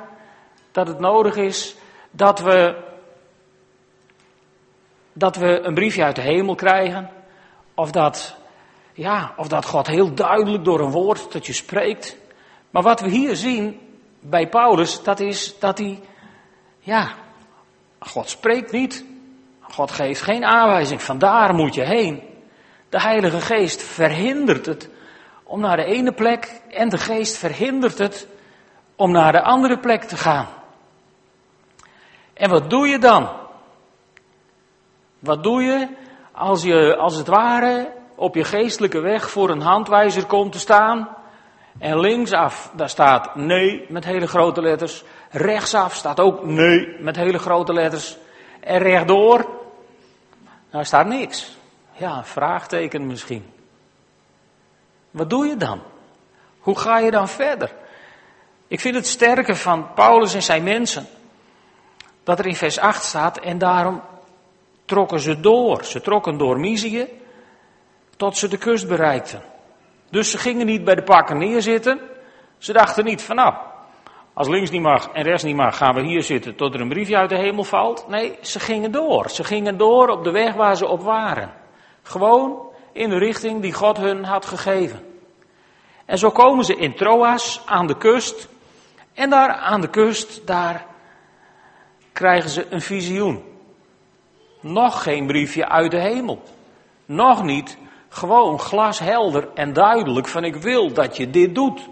dat 0.71 0.87
het 0.87 0.99
nodig 0.99 1.35
is 1.35 1.75
dat 2.11 2.39
we, 2.39 2.83
dat 5.13 5.35
we 5.35 5.59
een 5.59 5.73
briefje 5.73 6.03
uit 6.03 6.15
de 6.15 6.21
hemel 6.21 6.55
krijgen. 6.55 7.09
Of 7.73 7.91
dat, 7.91 8.35
ja, 8.93 9.33
of 9.37 9.47
dat 9.47 9.65
God 9.65 9.87
heel 9.87 10.13
duidelijk 10.13 10.63
door 10.63 10.79
een 10.79 10.91
woord 10.91 11.31
tot 11.31 11.45
je 11.45 11.53
spreekt. 11.53 12.17
Maar 12.69 12.83
wat 12.83 12.99
we 12.99 13.09
hier 13.09 13.35
zien 13.35 13.79
bij 14.19 14.49
Paulus, 14.49 15.03
dat 15.03 15.19
is 15.19 15.59
dat 15.59 15.77
hij, 15.77 15.99
ja, 16.79 17.13
God 17.99 18.29
spreekt 18.29 18.71
niet. 18.71 19.05
God 19.61 19.91
geeft 19.91 20.21
geen 20.21 20.43
aanwijzing, 20.43 21.01
vandaar 21.01 21.53
moet 21.53 21.73
je 21.73 21.83
heen. 21.83 22.34
De 22.95 23.01
Heilige 23.01 23.41
Geest 23.41 23.81
verhindert 23.83 24.65
het 24.65 24.89
om 25.43 25.59
naar 25.59 25.77
de 25.77 25.83
ene 25.83 26.11
plek 26.11 26.61
en 26.69 26.89
de 26.89 26.97
Geest 26.97 27.37
verhindert 27.37 27.97
het 27.97 28.27
om 28.95 29.11
naar 29.11 29.31
de 29.31 29.41
andere 29.41 29.79
plek 29.79 30.03
te 30.03 30.15
gaan. 30.15 30.47
En 32.33 32.49
wat 32.49 32.69
doe 32.69 32.87
je 32.87 32.99
dan? 32.99 33.29
Wat 35.19 35.43
doe 35.43 35.61
je 35.61 35.87
als 36.31 36.63
je 36.63 36.95
als 36.95 37.15
het 37.15 37.27
ware 37.27 37.91
op 38.15 38.35
je 38.35 38.43
geestelijke 38.43 38.99
weg 38.99 39.29
voor 39.29 39.49
een 39.49 39.61
handwijzer 39.61 40.25
komt 40.25 40.51
te 40.51 40.59
staan? 40.59 41.09
En 41.79 41.99
linksaf, 41.99 42.71
daar 42.75 42.89
staat 42.89 43.35
nee 43.35 43.85
met 43.89 44.05
hele 44.05 44.27
grote 44.27 44.61
letters. 44.61 45.03
Rechtsaf 45.29 45.93
staat 45.93 46.19
ook 46.19 46.43
nee 46.45 46.95
met 46.99 47.15
hele 47.15 47.39
grote 47.39 47.73
letters. 47.73 48.17
En 48.59 48.77
rechtdoor, 48.77 49.49
daar 50.69 50.85
staat 50.85 51.07
niks. 51.07 51.57
Ja, 51.97 52.23
vraagteken 52.23 53.07
misschien. 53.07 53.45
Wat 55.11 55.29
doe 55.29 55.45
je 55.45 55.57
dan? 55.57 55.81
Hoe 56.59 56.79
ga 56.79 56.97
je 56.97 57.11
dan 57.11 57.29
verder? 57.29 57.71
Ik 58.67 58.79
vind 58.79 58.95
het 58.95 59.07
sterke 59.07 59.55
van 59.55 59.93
Paulus 59.93 60.33
en 60.33 60.43
zijn 60.43 60.63
mensen 60.63 61.07
dat 62.23 62.39
er 62.39 62.45
in 62.45 62.55
vers 62.55 62.79
8 62.79 63.03
staat 63.03 63.37
en 63.37 63.57
daarom 63.57 64.01
trokken 64.85 65.19
ze 65.19 65.39
door. 65.39 65.83
Ze 65.83 66.01
trokken 66.01 66.37
door 66.37 66.59
Mysië 66.59 67.07
tot 68.17 68.37
ze 68.37 68.47
de 68.47 68.57
kust 68.57 68.87
bereikten. 68.87 69.41
Dus 70.09 70.31
ze 70.31 70.37
gingen 70.37 70.65
niet 70.65 70.83
bij 70.83 70.95
de 70.95 71.03
pakken 71.03 71.37
neerzitten. 71.37 71.99
Ze 72.57 72.73
dachten 72.73 73.03
niet 73.03 73.21
van 73.21 73.35
nou, 73.35 73.53
als 74.33 74.47
links 74.47 74.69
niet 74.69 74.81
mag 74.81 75.09
en 75.13 75.23
rechts 75.23 75.43
niet 75.43 75.55
mag, 75.55 75.77
gaan 75.77 75.95
we 75.95 76.01
hier 76.01 76.23
zitten 76.23 76.55
tot 76.55 76.73
er 76.73 76.81
een 76.81 76.89
briefje 76.89 77.17
uit 77.17 77.29
de 77.29 77.37
hemel 77.37 77.63
valt. 77.63 78.07
Nee, 78.07 78.37
ze 78.41 78.59
gingen 78.59 78.91
door. 78.91 79.29
Ze 79.29 79.43
gingen 79.43 79.77
door 79.77 80.09
op 80.09 80.23
de 80.23 80.31
weg 80.31 80.53
waar 80.53 80.77
ze 80.77 80.87
op 80.87 81.01
waren. 81.01 81.63
Gewoon 82.07 82.69
in 82.91 83.09
de 83.09 83.17
richting 83.17 83.61
die 83.61 83.73
God 83.73 83.97
hun 83.97 84.23
had 84.23 84.45
gegeven. 84.45 84.99
En 86.05 86.17
zo 86.17 86.29
komen 86.29 86.65
ze 86.65 86.75
in 86.75 86.95
Troas 86.95 87.61
aan 87.65 87.87
de 87.87 87.97
kust. 87.97 88.47
En 89.13 89.29
daar 89.29 89.49
aan 89.49 89.81
de 89.81 89.89
kust, 89.89 90.47
daar 90.47 90.85
krijgen 92.11 92.49
ze 92.49 92.67
een 92.69 92.81
visioen. 92.81 93.43
Nog 94.61 95.03
geen 95.03 95.27
briefje 95.27 95.69
uit 95.69 95.91
de 95.91 95.99
hemel. 95.99 96.41
Nog 97.05 97.43
niet 97.43 97.77
gewoon 98.09 98.59
glashelder 98.59 99.47
en 99.53 99.73
duidelijk 99.73 100.27
van 100.27 100.43
ik 100.43 100.55
wil 100.55 100.93
dat 100.93 101.17
je 101.17 101.29
dit 101.29 101.55
doet. 101.55 101.89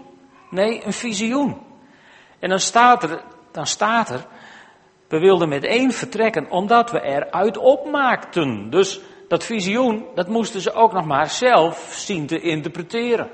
Nee, 0.50 0.84
een 0.84 0.92
visioen. 0.92 1.60
En 2.38 2.48
dan 2.48 2.60
staat 2.60 3.02
er, 3.02 3.22
dan 3.52 3.66
staat 3.66 4.10
er, 4.10 4.26
we 5.08 5.18
wilden 5.18 5.48
met 5.48 5.64
één 5.64 5.92
vertrekken 5.92 6.50
omdat 6.50 6.90
we 6.90 7.02
eruit 7.02 7.56
opmaakten. 7.56 8.70
Dus 8.70 9.00
dat 9.34 9.44
visioen, 9.44 10.06
dat 10.14 10.28
moesten 10.28 10.60
ze 10.60 10.72
ook 10.72 10.92
nog 10.92 11.04
maar 11.04 11.30
zelf 11.30 11.92
zien 11.96 12.26
te 12.26 12.40
interpreteren. 12.40 13.30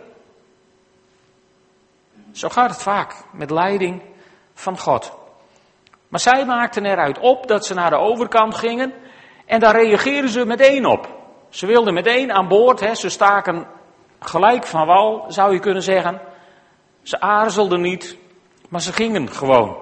Zo 2.32 2.48
gaat 2.48 2.70
het 2.70 2.82
vaak 2.82 3.14
met 3.32 3.50
leiding 3.50 4.02
van 4.54 4.78
God. 4.78 5.12
Maar 6.08 6.20
zij 6.20 6.44
maakten 6.44 6.84
eruit 6.84 7.18
op 7.18 7.46
dat 7.46 7.66
ze 7.66 7.74
naar 7.74 7.90
de 7.90 7.96
overkant 7.96 8.54
gingen 8.54 8.92
en 9.46 9.60
daar 9.60 9.82
reageerden 9.82 10.30
ze 10.30 10.44
meteen 10.44 10.86
op. 10.86 11.08
Ze 11.48 11.66
wilden 11.66 11.94
meteen 11.94 12.32
aan 12.32 12.48
boord, 12.48 12.80
hè, 12.80 12.94
ze 12.94 13.08
staken 13.08 13.66
gelijk 14.20 14.66
van 14.66 14.86
wal, 14.86 15.24
zou 15.28 15.52
je 15.52 15.60
kunnen 15.60 15.82
zeggen. 15.82 16.20
Ze 17.02 17.20
aarzelden 17.20 17.80
niet, 17.80 18.16
maar 18.68 18.80
ze 18.80 18.92
gingen 18.92 19.30
gewoon. 19.30 19.76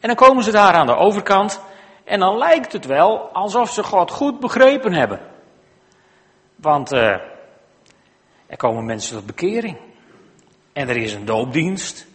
En 0.00 0.08
dan 0.08 0.16
komen 0.16 0.44
ze 0.44 0.50
daar 0.50 0.74
aan 0.74 0.86
de 0.86 0.96
overkant 0.96 1.60
en 2.12 2.20
dan 2.20 2.38
lijkt 2.38 2.72
het 2.72 2.86
wel 2.86 3.28
alsof 3.32 3.70
ze 3.70 3.82
God 3.82 4.10
goed 4.10 4.40
begrepen 4.40 4.92
hebben. 4.92 5.20
Want 6.56 6.92
uh, 6.92 7.00
er 8.46 8.56
komen 8.56 8.84
mensen 8.84 9.16
tot 9.16 9.26
bekering. 9.26 9.78
En 10.72 10.88
er 10.88 10.96
is 10.96 11.14
een 11.14 11.24
doopdienst. 11.24 12.06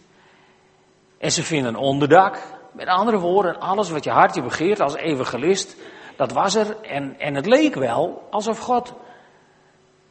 En 1.18 1.32
ze 1.32 1.42
vinden 1.42 1.74
een 1.74 1.80
onderdak. 1.80 2.42
Met 2.72 2.86
andere 2.86 3.18
woorden, 3.18 3.60
alles 3.60 3.90
wat 3.90 4.04
je 4.04 4.10
hartje 4.10 4.42
begeert 4.42 4.80
als 4.80 4.94
evangelist, 4.94 5.76
dat 6.16 6.32
was 6.32 6.54
er. 6.54 6.80
En, 6.80 7.18
en 7.18 7.34
het 7.34 7.46
leek 7.46 7.74
wel 7.74 8.26
alsof 8.30 8.58
God, 8.58 8.94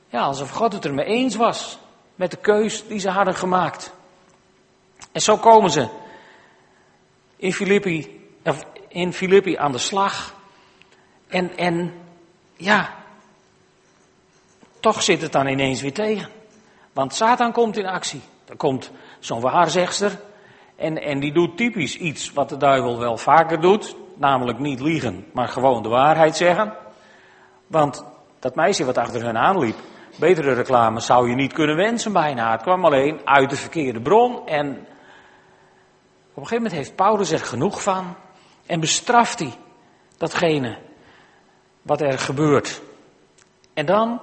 ja, 0.08 0.20
alsof 0.20 0.50
God 0.50 0.74
het 0.74 0.86
er 0.86 0.94
mee 0.94 1.06
eens 1.06 1.36
was 1.36 1.80
met 2.16 2.32
de 2.32 2.38
keus 2.38 2.88
die 2.88 3.00
ze 3.00 3.10
hadden 3.10 3.36
gemaakt. 3.36 3.94
En 5.12 5.22
zo 5.22 5.38
komen 5.38 5.70
ze 5.70 5.88
in 7.36 7.54
Filippi, 7.54 8.17
in 8.88 9.14
Filippi 9.14 9.56
aan 9.56 9.72
de 9.72 9.78
slag. 9.78 10.36
En, 11.28 11.58
en 11.58 11.94
ja, 12.56 12.94
toch 14.80 15.02
zit 15.02 15.22
het 15.22 15.32
dan 15.32 15.48
ineens 15.48 15.82
weer 15.82 15.94
tegen. 15.94 16.30
Want 16.94 17.14
Satan 17.14 17.52
komt 17.52 17.78
in 17.78 17.86
actie. 17.86 18.22
Er 18.48 18.56
komt 18.56 18.92
zo'n 19.20 19.42
waarzegster. 19.42 20.20
En, 20.76 21.02
en 21.02 21.20
die 21.20 21.34
doet 21.34 21.58
typisch 21.58 21.98
iets 21.98 22.34
wat 22.34 22.50
de 22.50 22.58
duivel 22.58 23.00
wel 23.00 23.18
vaker 23.18 23.62
doet. 23.62 23.96
Namelijk 24.16 24.60
niet 24.60 24.80
liegen, 24.80 25.26
maar 25.34 25.48
gewoon 25.48 25.84
de 25.84 25.90
waarheid 25.90 26.36
zeggen. 26.36 26.74
Want 27.68 28.06
dat 28.40 28.56
meisje 28.56 28.86
wat 28.86 28.98
achter 28.98 29.24
hen 29.24 29.38
aanliep, 29.38 29.76
betere 30.20 30.54
reclame 30.54 31.00
zou 31.00 31.30
je 31.30 31.36
niet 31.36 31.54
kunnen 31.54 31.76
wensen 31.76 32.14
bijna. 32.14 32.52
Het 32.52 32.62
kwam 32.62 32.86
alleen 32.86 33.20
uit 33.24 33.50
de 33.50 33.56
verkeerde 33.56 34.02
bron. 34.02 34.48
En 34.48 34.68
op 36.34 36.44
een 36.44 36.48
gegeven 36.48 36.56
moment 36.56 36.74
heeft 36.74 36.96
Paulus 36.96 37.32
er 37.32 37.40
genoeg 37.40 37.84
van. 37.84 38.16
En 38.68 38.80
bestraft 38.80 39.40
hij 39.40 39.54
datgene 40.18 40.78
wat 41.82 42.02
er 42.02 42.20
gebeurt. 42.20 42.82
En 43.74 43.86
dan, 43.86 44.22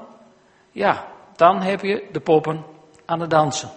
ja, 0.72 1.06
dan 1.36 1.62
heb 1.62 1.80
je 1.80 2.08
de 2.12 2.20
poppen 2.20 2.64
aan 3.04 3.20
het 3.20 3.30
dansen. 3.30 3.70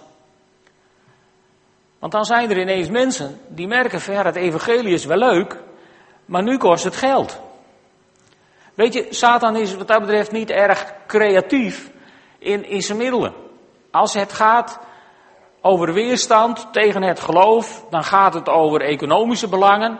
Want 1.98 2.12
dan 2.12 2.24
zijn 2.24 2.50
er 2.50 2.60
ineens 2.60 2.88
mensen 2.88 3.40
die 3.48 3.66
merken 3.66 4.00
van 4.00 4.14
ja, 4.14 4.24
het 4.24 4.36
evangelie 4.36 4.92
is 4.92 5.04
wel 5.04 5.18
leuk, 5.18 5.56
maar 6.24 6.42
nu 6.42 6.56
kost 6.56 6.84
het 6.84 6.96
geld. 6.96 7.40
Weet 8.74 8.92
je, 8.92 9.06
Satan 9.10 9.56
is 9.56 9.74
wat 9.74 9.88
dat 9.88 10.00
betreft 10.00 10.32
niet 10.32 10.50
erg 10.50 10.94
creatief 11.06 11.90
in, 12.38 12.64
in 12.64 12.82
zijn 12.82 12.98
middelen. 12.98 13.34
Als 13.90 14.14
het 14.14 14.32
gaat 14.32 14.78
over 15.60 15.92
weerstand 15.92 16.72
tegen 16.72 17.02
het 17.02 17.20
geloof, 17.20 17.84
dan 17.90 18.04
gaat 18.04 18.34
het 18.34 18.48
over 18.48 18.80
economische 18.80 19.48
belangen. 19.48 19.98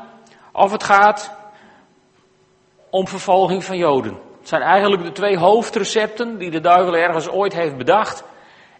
Of 0.58 0.72
het 0.72 0.84
gaat 0.84 1.32
om 2.90 3.08
vervolging 3.08 3.64
van 3.64 3.76
Joden. 3.76 4.18
Het 4.38 4.48
zijn 4.48 4.62
eigenlijk 4.62 5.02
de 5.02 5.12
twee 5.12 5.38
hoofdrecepten 5.38 6.38
die 6.38 6.50
de 6.50 6.60
duivel 6.60 6.96
ergens 6.96 7.28
ooit 7.28 7.52
heeft 7.52 7.76
bedacht. 7.76 8.24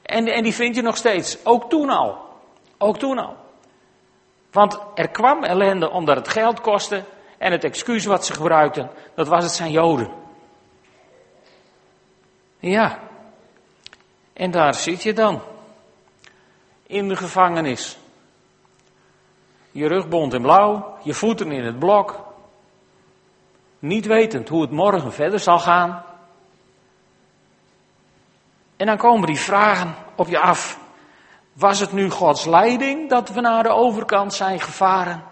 En, 0.02 0.26
en 0.26 0.42
die 0.42 0.54
vind 0.54 0.74
je 0.74 0.82
nog 0.82 0.96
steeds, 0.96 1.44
ook 1.44 1.70
toen 1.70 1.90
al. 1.90 2.18
Ook 2.78 2.98
toen 2.98 3.18
al. 3.18 3.36
Want 4.50 4.78
er 4.94 5.08
kwam 5.08 5.44
ellende 5.44 5.90
omdat 5.90 6.16
het 6.16 6.28
geld 6.28 6.60
kostte 6.60 7.04
en 7.38 7.52
het 7.52 7.64
excuus 7.64 8.04
wat 8.04 8.26
ze 8.26 8.34
gebruikten, 8.34 8.90
dat 9.14 9.28
was 9.28 9.44
het 9.44 9.52
zijn 9.52 9.70
Joden. 9.70 10.10
Ja. 12.58 12.98
En 14.32 14.50
daar 14.50 14.74
zit 14.74 15.02
je 15.02 15.12
dan. 15.12 15.40
In 16.86 17.08
de 17.08 17.16
gevangenis. 17.16 17.98
Je 19.78 19.86
rugbond 19.88 20.34
in 20.34 20.42
blauw, 20.42 20.96
je 21.02 21.14
voeten 21.14 21.52
in 21.52 21.64
het 21.64 21.78
blok. 21.78 22.20
Niet 23.78 24.06
wetend 24.06 24.48
hoe 24.48 24.60
het 24.60 24.70
morgen 24.70 25.12
verder 25.12 25.40
zal 25.40 25.58
gaan. 25.58 26.02
En 28.76 28.86
dan 28.86 28.96
komen 28.96 29.26
die 29.26 29.38
vragen 29.38 29.94
op 30.16 30.28
je 30.28 30.38
af. 30.38 30.78
Was 31.52 31.80
het 31.80 31.92
nu 31.92 32.10
Gods 32.10 32.44
leiding 32.44 33.08
dat 33.08 33.28
we 33.28 33.40
naar 33.40 33.62
de 33.62 33.68
overkant 33.68 34.34
zijn 34.34 34.60
gevaren? 34.60 35.24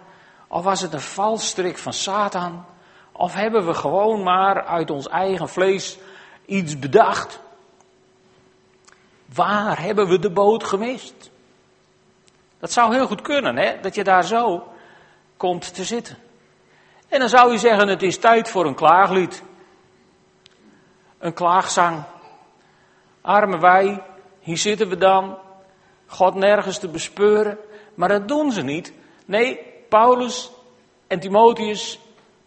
Of 0.47 0.63
was 0.63 0.81
het 0.81 0.93
een 0.93 1.01
valstrik 1.01 1.77
van 1.77 1.93
Satan? 1.93 2.65
Of 3.11 3.33
hebben 3.33 3.65
we 3.65 3.73
gewoon 3.73 4.23
maar 4.23 4.65
uit 4.65 4.89
ons 4.89 5.07
eigen 5.07 5.49
vlees 5.49 5.97
iets 6.45 6.79
bedacht? 6.79 7.39
Waar 9.33 9.81
hebben 9.81 10.07
we 10.07 10.19
de 10.19 10.31
boot 10.31 10.63
gemist? 10.63 11.31
Dat 12.59 12.71
zou 12.71 12.93
heel 12.93 13.07
goed 13.07 13.21
kunnen, 13.21 13.57
hè? 13.57 13.79
Dat 13.81 13.95
je 13.95 14.03
daar 14.03 14.23
zo 14.23 14.67
komt 15.37 15.73
te 15.73 15.83
zitten. 15.83 16.17
En 17.07 17.19
dan 17.19 17.29
zou 17.29 17.51
je 17.51 17.57
zeggen, 17.57 17.87
het 17.87 18.03
is 18.03 18.17
tijd 18.17 18.49
voor 18.49 18.65
een 18.65 18.75
klaaglied. 18.75 19.43
Een 21.17 21.33
klaagzang. 21.33 22.03
Arme 23.21 23.59
wij, 23.59 24.03
hier 24.39 24.57
zitten 24.57 24.89
we 24.89 24.97
dan. 24.97 25.37
God 26.05 26.35
nergens 26.35 26.79
te 26.79 26.87
bespeuren. 26.87 27.57
Maar 27.95 28.09
dat 28.09 28.27
doen 28.27 28.51
ze 28.51 28.61
niet. 28.61 28.93
Nee, 29.25 29.59
Paulus 29.89 30.51
en 31.07 31.19
Timotheus, 31.19 31.99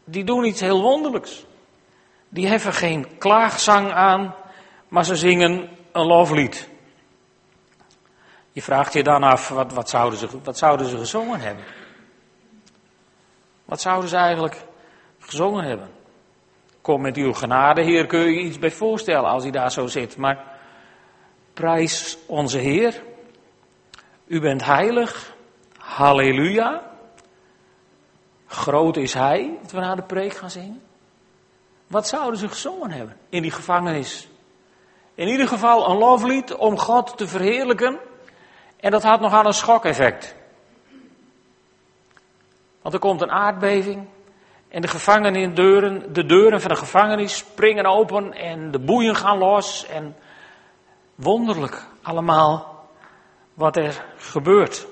die 0.04 0.24
doen 0.24 0.44
iets 0.44 0.60
heel 0.60 0.82
wonderlijks. 0.82 1.44
Die 2.28 2.46
heffen 2.46 2.72
geen 2.72 3.18
klaagzang 3.18 3.92
aan, 3.92 4.34
maar 4.88 5.04
ze 5.04 5.16
zingen 5.16 5.68
een 5.92 6.06
loflied. 6.06 6.69
Je 8.52 8.62
vraagt 8.62 8.92
je 8.92 9.02
dan 9.02 9.22
af, 9.22 9.48
wat, 9.48 9.72
wat, 9.72 9.88
zouden 9.88 10.18
ze, 10.18 10.28
wat 10.42 10.58
zouden 10.58 10.86
ze 10.86 10.98
gezongen 10.98 11.40
hebben? 11.40 11.64
Wat 13.64 13.80
zouden 13.80 14.08
ze 14.08 14.16
eigenlijk 14.16 14.64
gezongen 15.18 15.64
hebben? 15.64 15.90
Kom 16.80 17.00
met 17.00 17.16
uw 17.16 17.32
genade, 17.32 17.82
Heer, 17.82 18.06
kun 18.06 18.20
je 18.20 18.30
je 18.30 18.40
iets 18.40 18.58
bij 18.58 18.70
voorstellen 18.70 19.30
als 19.30 19.42
hij 19.42 19.52
daar 19.52 19.72
zo 19.72 19.86
zit. 19.86 20.16
Maar 20.16 20.44
prijs 21.54 22.18
onze 22.26 22.58
Heer. 22.58 23.02
U 24.26 24.40
bent 24.40 24.64
heilig. 24.64 25.34
Halleluja. 25.78 26.82
Groot 28.46 28.96
is 28.96 29.14
Hij, 29.14 29.58
dat 29.62 29.70
we 29.70 29.80
naar 29.80 29.96
de 29.96 30.02
preek 30.02 30.32
gaan 30.32 30.50
zingen. 30.50 30.82
Wat 31.86 32.08
zouden 32.08 32.38
ze 32.38 32.48
gezongen 32.48 32.90
hebben 32.90 33.16
in 33.28 33.42
die 33.42 33.50
gevangenis? 33.50 34.28
In 35.14 35.28
ieder 35.28 35.48
geval 35.48 35.90
een 35.90 35.96
loflied 35.96 36.54
om 36.54 36.78
God 36.78 37.16
te 37.16 37.26
verheerlijken. 37.26 37.98
En 38.80 38.90
dat 38.90 39.02
had 39.02 39.20
nogal 39.20 39.46
een 39.46 39.52
schokeffect. 39.52 40.34
Want 42.82 42.94
er 42.94 43.00
komt 43.00 43.20
een 43.20 43.30
aardbeving. 43.30 44.08
En 44.68 44.80
de 44.80 44.88
gevangenisdeuren, 44.88 46.12
de 46.12 46.26
deuren 46.26 46.60
van 46.60 46.70
de 46.70 46.76
gevangenis 46.76 47.36
springen 47.36 47.86
open 47.86 48.32
en 48.32 48.70
de 48.70 48.78
boeien 48.78 49.16
gaan 49.16 49.38
los. 49.38 49.86
En 49.86 50.16
wonderlijk 51.14 51.86
allemaal 52.02 52.84
wat 53.54 53.76
er 53.76 54.04
gebeurt. 54.16 54.86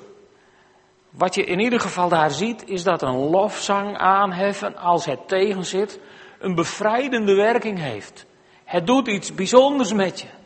Wat 1.10 1.34
je 1.34 1.44
in 1.44 1.58
ieder 1.58 1.80
geval 1.80 2.08
daar 2.08 2.30
ziet, 2.30 2.68
is 2.68 2.82
dat 2.82 3.02
een 3.02 3.16
lofzang 3.30 3.96
aanheffen 3.96 4.76
als 4.76 5.04
het 5.04 5.28
tegenzit, 5.28 6.00
een 6.38 6.54
bevrijdende 6.54 7.34
werking 7.34 7.78
heeft. 7.78 8.26
Het 8.64 8.86
doet 8.86 9.08
iets 9.08 9.34
bijzonders 9.34 9.92
met 9.92 10.20
je. 10.20 10.37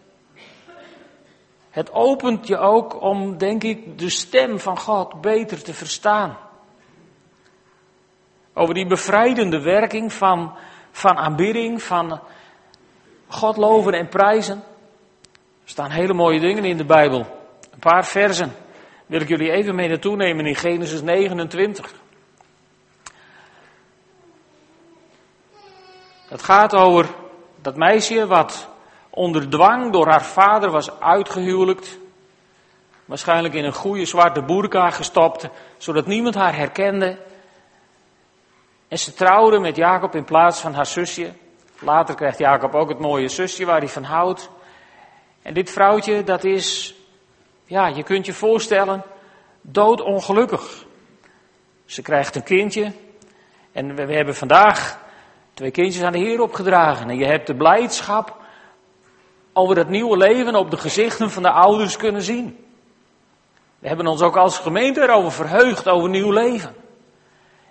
Het 1.73 1.93
opent 1.93 2.47
je 2.47 2.59
ook 2.59 3.03
om, 3.03 3.39
denk 3.39 3.63
ik, 3.63 3.99
de 3.99 4.11
stem 4.11 4.59
van 4.61 4.79
God 4.79 5.21
beter 5.21 5.63
te 5.63 5.75
verstaan. 5.75 6.39
Over 8.55 8.75
die 8.75 8.87
bevrijdende 8.87 9.61
werking 9.61 10.13
van, 10.13 10.57
van 10.91 11.17
aanbidding, 11.17 11.83
van 11.83 12.21
God 13.27 13.57
loven 13.57 13.93
en 13.93 14.09
prijzen. 14.09 14.57
Er 15.65 15.71
staan 15.71 15.91
hele 15.91 16.13
mooie 16.13 16.41
dingen 16.41 16.65
in 16.65 16.77
de 16.77 16.85
Bijbel. 16.85 17.27
Een 17.71 17.79
paar 17.79 18.05
versen 18.05 18.53
wil 19.07 19.21
ik 19.21 19.29
jullie 19.29 19.51
even 19.51 19.75
mee 19.75 19.89
naartoe 19.89 20.17
nemen 20.17 20.47
in 20.47 20.57
Genesis 20.57 21.03
29. 21.03 21.95
Het 26.29 26.43
gaat 26.43 26.75
over 26.75 27.15
dat 27.61 27.77
meisje 27.77 28.27
wat 28.27 28.72
onder 29.15 29.49
dwang 29.49 29.93
door 29.93 30.09
haar 30.09 30.25
vader 30.25 30.71
was 30.71 31.01
uitgehuwelijkt. 31.01 31.99
Waarschijnlijk 33.05 33.55
in 33.55 33.65
een 33.65 33.73
goede 33.73 34.05
zwarte 34.05 34.43
boerka 34.43 34.91
gestopt, 34.91 35.49
zodat 35.77 36.07
niemand 36.07 36.35
haar 36.35 36.57
herkende. 36.57 37.19
En 38.89 38.99
ze 38.99 39.15
trouwde 39.15 39.59
met 39.59 39.77
Jacob 39.77 40.15
in 40.15 40.25
plaats 40.25 40.61
van 40.61 40.75
haar 40.75 40.87
zusje. 40.87 41.33
Later 41.79 42.15
krijgt 42.15 42.39
Jacob 42.39 42.75
ook 42.75 42.89
het 42.89 42.99
mooie 42.99 43.29
zusje 43.29 43.65
waar 43.65 43.79
hij 43.79 43.89
van 43.89 44.05
houdt. 44.05 44.51
En 45.43 45.55
dit 45.55 45.71
vrouwtje, 45.71 46.25
dat 46.25 46.45
is, 46.45 46.95
ja, 47.65 47.87
je 47.87 48.03
kunt 48.03 48.27
je 48.27 48.33
voorstellen, 48.33 49.03
doodongelukkig. 49.61 50.85
Ze 51.85 52.03
krijgt 52.03 52.35
een 52.35 52.43
kindje. 52.43 52.93
En 53.73 53.95
we, 53.95 54.07
we 54.07 54.15
hebben 54.15 54.35
vandaag 54.35 54.99
twee 55.55 55.71
kindjes 55.71 56.03
aan 56.03 56.13
de 56.13 56.19
Heer 56.19 56.41
opgedragen. 56.41 57.11
En 57.11 57.17
je 57.17 57.27
hebt 57.27 57.47
de 57.47 57.55
blijdschap 57.55 58.42
over 59.53 59.75
dat 59.75 59.89
nieuwe 59.89 60.17
leven 60.17 60.55
op 60.55 60.71
de 60.71 60.77
gezichten 60.77 61.31
van 61.31 61.43
de 61.43 61.51
ouders 61.51 61.97
kunnen 61.97 62.23
zien. 62.23 62.65
We 63.79 63.89
hebben 63.89 64.07
ons 64.07 64.23
ook 64.23 64.37
als 64.37 64.59
gemeente 64.59 65.01
erover 65.01 65.33
verheugd, 65.33 65.89
over 65.89 66.09
nieuw 66.09 66.31
leven. 66.31 66.75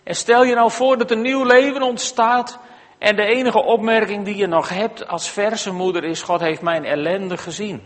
En 0.03 0.15
stel 0.15 0.43
je 0.43 0.55
nou 0.55 0.71
voor 0.71 0.97
dat 0.97 1.11
een 1.11 1.21
nieuw 1.21 1.43
leven 1.43 1.81
ontstaat 1.81 2.59
en 2.97 3.15
de 3.15 3.25
enige 3.25 3.63
opmerking 3.63 4.25
die 4.25 4.35
je 4.35 4.47
nog 4.47 4.69
hebt 4.69 5.07
als 5.07 5.29
verse 5.29 5.73
moeder 5.73 6.03
is, 6.03 6.21
God 6.21 6.39
heeft 6.39 6.61
mijn 6.61 6.85
ellende 6.85 7.37
gezien. 7.37 7.81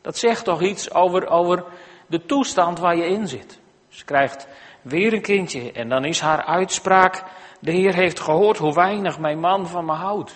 Dat 0.00 0.18
zegt 0.18 0.44
toch 0.44 0.62
iets 0.62 0.94
over, 0.94 1.28
over 1.28 1.64
de 2.06 2.26
toestand 2.26 2.78
waar 2.78 2.96
je 2.96 3.06
in 3.06 3.28
zit. 3.28 3.60
Ze 3.88 4.04
krijgt 4.04 4.48
weer 4.82 5.12
een 5.12 5.22
kindje 5.22 5.72
en 5.72 5.88
dan 5.88 6.04
is 6.04 6.20
haar 6.20 6.44
uitspraak, 6.44 7.24
de 7.60 7.70
Heer 7.70 7.94
heeft 7.94 8.20
gehoord 8.20 8.58
hoe 8.58 8.74
weinig 8.74 9.18
mijn 9.18 9.38
man 9.38 9.66
van 9.66 9.84
me 9.84 9.92
houdt. 9.92 10.34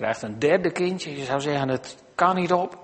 Krijgt 0.00 0.22
een 0.22 0.38
derde 0.38 0.70
kindje, 0.70 1.16
je 1.16 1.24
zou 1.24 1.40
zeggen 1.40 1.68
het 1.68 2.04
kan 2.14 2.34
niet 2.34 2.52
op. 2.52 2.78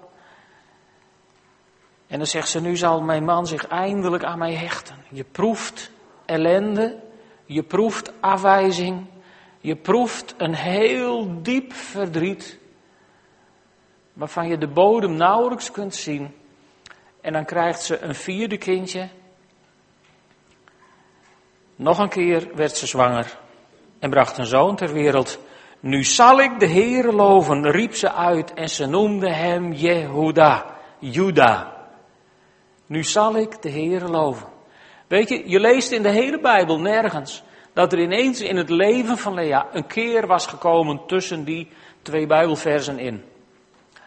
En 2.07 2.19
dan 2.19 2.27
zegt 2.27 2.49
ze, 2.49 2.61
nu 2.61 2.77
zal 2.77 3.01
mijn 3.01 3.25
man 3.25 3.47
zich 3.47 3.67
eindelijk 3.67 4.25
aan 4.25 4.39
mij 4.39 4.55
hechten. 4.55 4.97
Je 5.11 5.25
proeft 5.25 5.91
ellende, 6.25 7.03
je 7.45 7.63
proeft 7.63 8.13
afwijzing, 8.21 9.07
je 9.61 9.77
proeft 9.77 10.35
een 10.37 10.55
heel 10.55 11.43
diep 11.43 11.73
verdriet, 11.73 12.59
waarvan 14.13 14.49
je 14.49 14.59
de 14.59 14.69
bodem 14.69 15.15
nauwelijks 15.15 15.71
kunt 15.71 15.95
zien. 15.95 16.35
En 17.21 17.33
dan 17.33 17.45
krijgt 17.45 17.83
ze 17.83 17.99
een 17.99 18.15
vierde 18.15 18.59
kindje. 18.59 19.09
Nog 21.77 21.99
een 21.99 22.09
keer 22.09 22.51
werd 22.55 22.77
ze 22.77 22.87
zwanger 22.87 23.39
en 23.99 24.11
bracht 24.11 24.39
een 24.39 24.47
zoon 24.47 24.77
ter 24.77 24.93
wereld. 24.93 25.39
Nu 25.81 26.05
zal 26.05 26.41
ik 26.41 26.61
de 26.61 26.69
Heere 26.69 27.13
loven, 27.13 27.71
riep 27.71 27.95
ze 27.95 28.13
uit 28.13 28.55
en 28.55 28.69
ze 28.69 28.87
noemde 28.87 29.33
hem 29.33 29.73
Jehuda, 29.73 30.67
Juda. 30.99 31.77
Nu 32.87 33.05
zal 33.05 33.37
ik 33.37 33.63
de 33.63 33.71
Heere 33.71 34.09
loven. 34.09 34.49
Weet 35.07 35.29
je, 35.29 35.43
je 35.49 35.61
leest 35.61 35.93
in 35.93 36.03
de 36.03 36.11
hele 36.11 36.41
Bijbel 36.41 36.81
nergens 36.81 37.43
dat 37.73 37.93
er 37.93 37.99
ineens 37.99 38.41
in 38.41 38.57
het 38.57 38.71
leven 38.71 39.19
van 39.19 39.35
Lea 39.35 39.67
een 39.73 39.87
keer 39.87 40.27
was 40.27 40.47
gekomen 40.47 41.01
tussen 41.07 41.45
die 41.45 41.69
twee 42.03 42.27
Bijbelversen 42.27 42.99
in. 42.99 43.25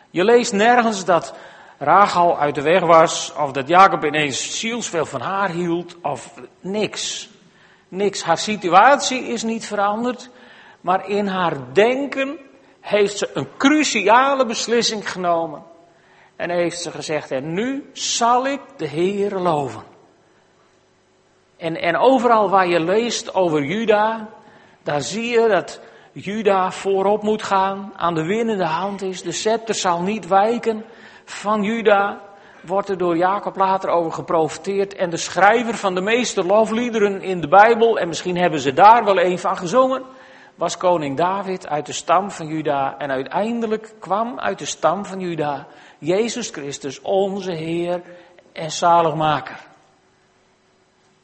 Je 0.10 0.24
leest 0.24 0.54
nergens 0.54 1.06
dat 1.06 1.34
Rachel 1.78 2.40
uit 2.40 2.56
de 2.56 2.62
weg 2.62 2.82
was, 2.82 3.34
of 3.38 3.52
dat 3.52 3.68
Jacob 3.68 4.06
ineens 4.06 4.60
zielsveel 4.60 5.06
van 5.06 5.22
haar 5.22 5.50
hield, 5.50 5.96
of 6.02 6.34
niks. 6.62 7.30
Niks. 7.88 8.24
Haar 8.24 8.38
situatie 8.38 9.24
is 9.24 9.44
niet 9.44 9.66
veranderd, 9.66 10.30
maar 10.82 11.10
in 11.10 11.28
haar 11.28 11.74
denken 11.74 12.40
heeft 12.80 13.18
ze 13.18 13.30
een 13.34 13.48
cruciale 13.58 14.46
beslissing 14.46 15.12
genomen. 15.12 15.64
En 16.36 16.50
heeft 16.50 16.82
ze 16.82 16.92
gezegd, 16.92 17.32
en 17.32 17.54
nu 17.54 17.90
zal 17.94 18.48
ik 18.48 18.62
de 18.78 18.88
Heer 18.88 19.32
loven. 19.32 19.84
En, 21.58 21.76
en 21.76 21.98
overal 21.98 22.50
waar 22.50 22.68
je 22.68 22.80
leest 22.80 23.34
over 23.34 23.64
Juda, 23.64 24.30
daar 24.84 25.02
zie 25.02 25.28
je 25.28 25.48
dat 25.48 25.82
Juda 26.12 26.72
voorop 26.72 27.24
moet 27.24 27.44
gaan, 27.44 27.94
aan 27.96 28.16
de 28.16 28.26
winnende 28.26 28.66
hand 28.66 29.02
is. 29.02 29.22
De 29.22 29.32
scepter 29.32 29.76
zal 29.76 30.02
niet 30.02 30.28
wijken 30.28 30.86
van 31.26 31.64
Juda, 31.64 32.22
wordt 32.62 32.90
er 32.90 32.98
door 32.98 33.18
Jacob 33.18 33.56
later 33.56 33.90
over 33.90 34.12
geprofiteerd. 34.12 34.96
En 34.96 35.10
de 35.10 35.18
schrijver 35.18 35.74
van 35.74 35.96
de 35.96 36.02
meeste 36.02 36.44
lofliederen 36.44 37.22
in 37.22 37.42
de 37.42 37.48
Bijbel, 37.48 38.00
en 38.00 38.08
misschien 38.08 38.38
hebben 38.38 38.60
ze 38.60 38.74
daar 38.74 39.04
wel 39.04 39.20
een 39.20 39.40
van 39.40 39.58
gezongen, 39.58 40.04
was 40.60 40.78
koning 40.78 41.18
David 41.18 41.68
uit 41.68 41.86
de 41.86 41.94
stam 41.94 42.32
van 42.32 42.48
Juda. 42.48 42.98
En 42.98 43.12
uiteindelijk 43.12 43.94
kwam 44.00 44.40
uit 44.40 44.60
de 44.60 44.66
stam 44.66 45.06
van 45.06 45.20
Juda 45.20 45.68
Jezus 46.00 46.50
Christus, 46.50 47.02
onze 47.02 47.52
Heer 47.52 48.02
en 48.54 48.72
zaligmaker. 48.72 49.60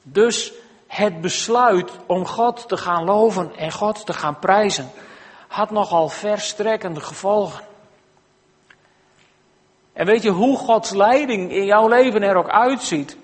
Dus 0.02 0.54
het 0.88 1.22
besluit 1.22 1.92
om 2.06 2.26
God 2.26 2.68
te 2.68 2.78
gaan 2.78 3.04
loven 3.04 3.56
en 3.56 3.72
God 3.72 4.06
te 4.06 4.14
gaan 4.14 4.40
prijzen 4.40 4.90
had 5.48 5.72
nogal 5.72 6.10
verstrekkende 6.10 7.00
gevolgen. 7.00 7.64
En 9.94 10.06
weet 10.06 10.24
je 10.24 10.30
hoe 10.30 10.58
Gods 10.58 10.92
leiding 10.92 11.52
in 11.52 11.66
jouw 11.66 11.88
leven 11.88 12.22
er 12.22 12.36
ook 12.36 12.50
uitziet? 12.50 13.18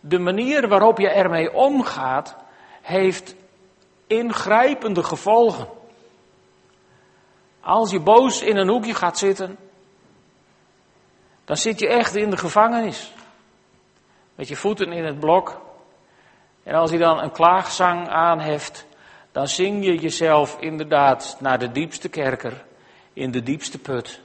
De 0.00 0.18
manier 0.18 0.68
waarop 0.68 0.98
je 0.98 1.08
ermee 1.08 1.54
omgaat, 1.54 2.36
heeft 2.82 3.34
ingrijpende 4.18 5.02
gevolgen. 5.02 5.68
Als 7.60 7.90
je 7.90 8.00
boos 8.00 8.42
in 8.42 8.56
een 8.56 8.68
hoekje 8.68 8.94
gaat 8.94 9.18
zitten, 9.18 9.58
dan 11.44 11.56
zit 11.56 11.78
je 11.78 11.88
echt 11.88 12.14
in 12.14 12.30
de 12.30 12.36
gevangenis. 12.36 13.12
Met 14.34 14.48
je 14.48 14.56
voeten 14.56 14.92
in 14.92 15.04
het 15.04 15.18
blok. 15.20 15.60
En 16.62 16.74
als 16.74 16.90
hij 16.90 16.98
dan 16.98 17.22
een 17.22 17.32
klaagzang 17.32 18.08
aanheft, 18.08 18.86
dan 19.32 19.48
zing 19.48 19.84
je 19.84 19.98
jezelf 19.98 20.56
inderdaad 20.60 21.36
naar 21.40 21.58
de 21.58 21.70
diepste 21.70 22.08
kerker, 22.08 22.64
in 23.12 23.30
de 23.30 23.42
diepste 23.42 23.78
put. 23.78 24.20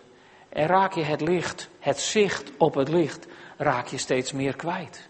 En 0.50 0.68
raak 0.68 0.94
je 0.94 1.04
het 1.04 1.22
licht, 1.22 1.70
het 1.80 2.00
zicht 2.00 2.52
op 2.58 2.74
het 2.74 2.90
licht, 2.90 3.28
raak 3.58 3.88
je 3.88 3.98
steeds 3.98 4.32
meer 4.32 4.56
kwijt. 4.56 5.10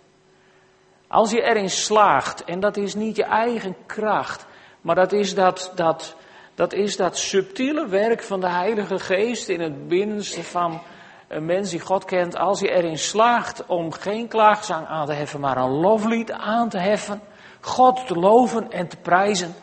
Als 1.08 1.32
je 1.32 1.42
erin 1.42 1.70
slaagt, 1.70 2.44
en 2.44 2.60
dat 2.60 2.78
is 2.78 2.96
niet 2.96 3.16
je 3.16 3.24
eigen 3.24 3.76
kracht, 3.86 4.46
maar 4.88 4.96
dat 4.96 5.12
is 5.12 5.36
dat, 5.36 5.72
dat, 5.76 6.16
dat 6.56 6.74
is 6.74 6.98
dat 6.98 7.18
subtiele 7.18 7.88
werk 7.88 8.24
van 8.24 8.40
de 8.40 8.50
Heilige 8.50 9.00
Geest 9.00 9.50
in 9.50 9.60
het 9.62 9.88
binnenste 9.88 10.44
van 10.44 10.82
een 11.28 11.46
mens 11.46 11.70
die 11.70 11.80
God 11.80 12.06
kent, 12.06 12.38
als 12.38 12.60
je 12.60 12.70
erin 12.70 12.98
slaagt 12.98 13.66
om 13.66 13.92
geen 13.92 14.28
klaagzang 14.28 14.88
aan 14.88 15.06
te 15.06 15.14
heffen, 15.14 15.40
maar 15.40 15.58
een 15.58 15.70
loflied 15.70 16.32
aan 16.32 16.70
te 16.70 16.78
heffen, 16.78 17.22
God 17.62 18.08
te 18.08 18.16
loven 18.16 18.72
en 18.72 18.88
te 18.88 18.98
prijzen, 18.98 19.56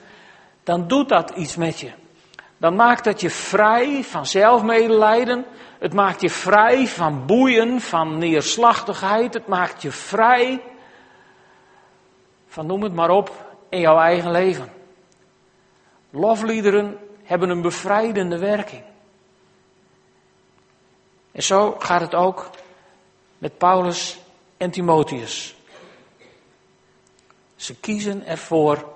dan 0.62 0.88
doet 0.88 1.08
dat 1.08 1.30
iets 1.30 1.56
met 1.56 1.80
je. 1.80 1.90
Dan 2.56 2.74
maakt 2.74 3.04
dat 3.04 3.20
je 3.20 3.30
vrij 3.30 4.02
van 4.02 4.26
zelfmedelijden. 4.26 5.44
Het 5.78 5.92
maakt 5.92 6.20
je 6.20 6.30
vrij 6.30 6.87
van 6.87 7.26
boeien, 7.26 7.80
van 7.80 8.18
neerslachtigheid. 8.18 9.34
Het 9.34 9.46
maakt 9.46 9.82
je 9.82 9.90
vrij 9.90 10.60
van 12.46 12.66
noem 12.66 12.82
het 12.82 12.94
maar 12.94 13.10
op 13.10 13.30
in 13.68 13.80
jouw 13.80 13.98
eigen 13.98 14.30
leven. 14.30 14.73
Lofliederen 16.16 16.98
hebben 17.22 17.48
een 17.48 17.62
bevrijdende 17.62 18.38
werking. 18.38 18.83
En 21.33 21.42
zo 21.42 21.77
gaat 21.79 22.00
het 22.00 22.14
ook 22.14 22.50
met 23.38 23.59
Paulus 23.59 24.18
en 24.57 24.70
Timotheus. 24.70 25.55
Ze 27.57 27.74
kiezen 27.74 28.27
ervoor 28.27 28.92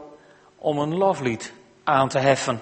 om 0.57 0.79
een 0.79 0.97
loflied 0.97 1.53
aan 1.85 2.09
te 2.09 2.19
heffen. 2.19 2.61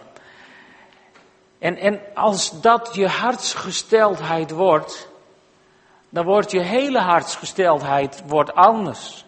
En, 1.59 1.77
en 1.77 2.01
als 2.15 2.61
dat 2.61 2.95
je 2.95 3.09
hartsgesteldheid 3.09 4.51
wordt, 4.51 5.09
dan 6.09 6.25
wordt 6.25 6.51
je 6.51 6.61
hele 6.61 7.01
hartsgesteldheid 7.01 8.23
wordt 8.27 8.55
anders. 8.55 9.25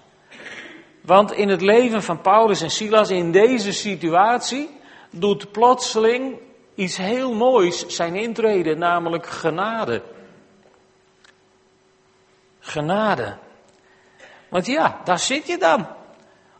Want 1.00 1.32
in 1.32 1.48
het 1.48 1.60
leven 1.60 2.02
van 2.02 2.20
Paulus 2.20 2.60
en 2.60 2.70
Silas 2.70 3.10
in 3.10 3.32
deze 3.32 3.72
situatie 3.72 4.76
doet 5.10 5.52
plotseling 5.52 6.38
iets 6.74 6.96
heel 6.96 7.34
moois 7.34 7.86
zijn 7.86 8.14
intreden, 8.14 8.78
namelijk 8.78 9.26
genade. 9.26 10.02
genade. 12.60 13.36
Want 14.48 14.66
ja, 14.66 15.00
daar 15.04 15.18
zit 15.18 15.46
je 15.46 15.58
dan. 15.58 15.86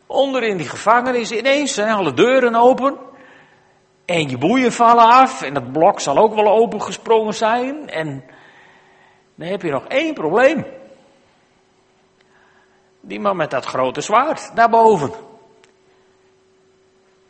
Onder 0.07 0.43
in 0.43 0.57
die 0.57 0.69
gevangenis 0.69 1.33
ineens 1.33 1.75
zijn 1.75 1.95
alle 1.95 2.13
deuren 2.13 2.55
open. 2.55 2.97
En 4.05 4.29
je 4.29 4.39
boeien 4.39 4.73
vallen 4.73 5.05
af. 5.05 5.43
En 5.43 5.55
het 5.55 5.73
blok 5.73 6.01
zal 6.01 6.17
ook 6.17 6.35
wel 6.35 6.49
opengesprongen 6.49 7.35
zijn. 7.35 7.89
En 7.89 8.25
dan 9.35 9.49
heb 9.49 9.63
je 9.63 9.71
nog 9.71 9.85
één 9.87 10.15
probleem. 10.15 10.67
Die 13.01 13.21
man 13.21 13.37
met 13.37 13.51
dat 13.51 13.65
grote 13.65 14.01
zwaard 14.01 14.57
daarboven. 14.57 15.13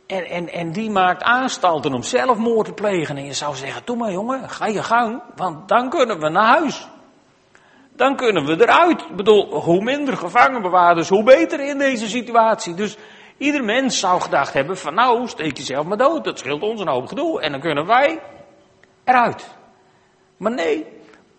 En, 0.09 0.25
en, 0.25 0.49
en 0.49 0.71
die 0.71 0.89
maakt 0.89 1.23
aanstalten 1.23 1.93
om 1.93 2.03
zelfmoord 2.03 2.65
te 2.65 2.73
plegen. 2.73 3.17
En 3.17 3.25
je 3.25 3.33
zou 3.33 3.55
zeggen, 3.55 3.81
doe 3.85 3.95
maar 3.95 4.11
jongen, 4.11 4.49
ga 4.49 4.65
je 4.65 4.83
gang, 4.83 5.21
want 5.35 5.67
dan 5.67 5.89
kunnen 5.89 6.19
we 6.19 6.29
naar 6.29 6.57
huis. 6.57 6.87
Dan 7.95 8.15
kunnen 8.15 8.45
we 8.45 8.61
eruit. 8.61 9.01
Ik 9.01 9.15
bedoel, 9.15 9.61
hoe 9.61 9.83
minder 9.83 10.17
gevangenbewaarders, 10.17 11.09
hoe 11.09 11.23
beter 11.23 11.59
in 11.59 11.77
deze 11.77 12.09
situatie. 12.09 12.73
Dus 12.73 12.97
ieder 13.37 13.63
mens 13.63 13.99
zou 13.99 14.21
gedacht 14.21 14.53
hebben 14.53 14.77
van 14.77 14.93
nou, 14.93 15.27
steek 15.27 15.57
jezelf 15.57 15.85
maar 15.85 15.97
dood. 15.97 16.23
Dat 16.23 16.39
scheelt 16.39 16.61
ons 16.61 16.81
een 16.81 16.87
hoop 16.87 17.07
gedoe. 17.07 17.41
En 17.41 17.51
dan 17.51 17.61
kunnen 17.61 17.85
wij 17.85 18.19
eruit. 19.03 19.47
Maar 20.37 20.51
nee, 20.51 20.85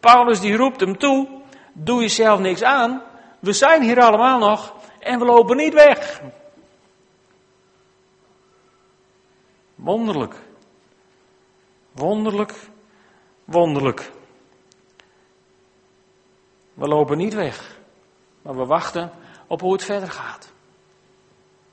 Paulus 0.00 0.40
die 0.40 0.56
roept 0.56 0.80
hem 0.80 0.98
toe, 0.98 1.28
doe 1.72 2.00
jezelf 2.00 2.40
niks 2.40 2.62
aan. 2.62 3.02
We 3.38 3.52
zijn 3.52 3.83
hier 3.83 4.00
allemaal 4.00 4.38
nog 4.38 4.74
en 4.98 5.18
we 5.18 5.24
lopen 5.24 5.56
niet 5.56 5.74
weg. 5.74 6.22
Wonderlijk. 9.82 10.34
Wonderlijk. 11.92 12.54
Wonderlijk. 13.44 14.10
We 16.74 16.88
lopen 16.88 17.16
niet 17.16 17.34
weg, 17.34 17.78
maar 18.42 18.56
we 18.56 18.64
wachten 18.64 19.10
op 19.46 19.60
hoe 19.60 19.72
het 19.72 19.84
verder 19.84 20.10
gaat. 20.10 20.52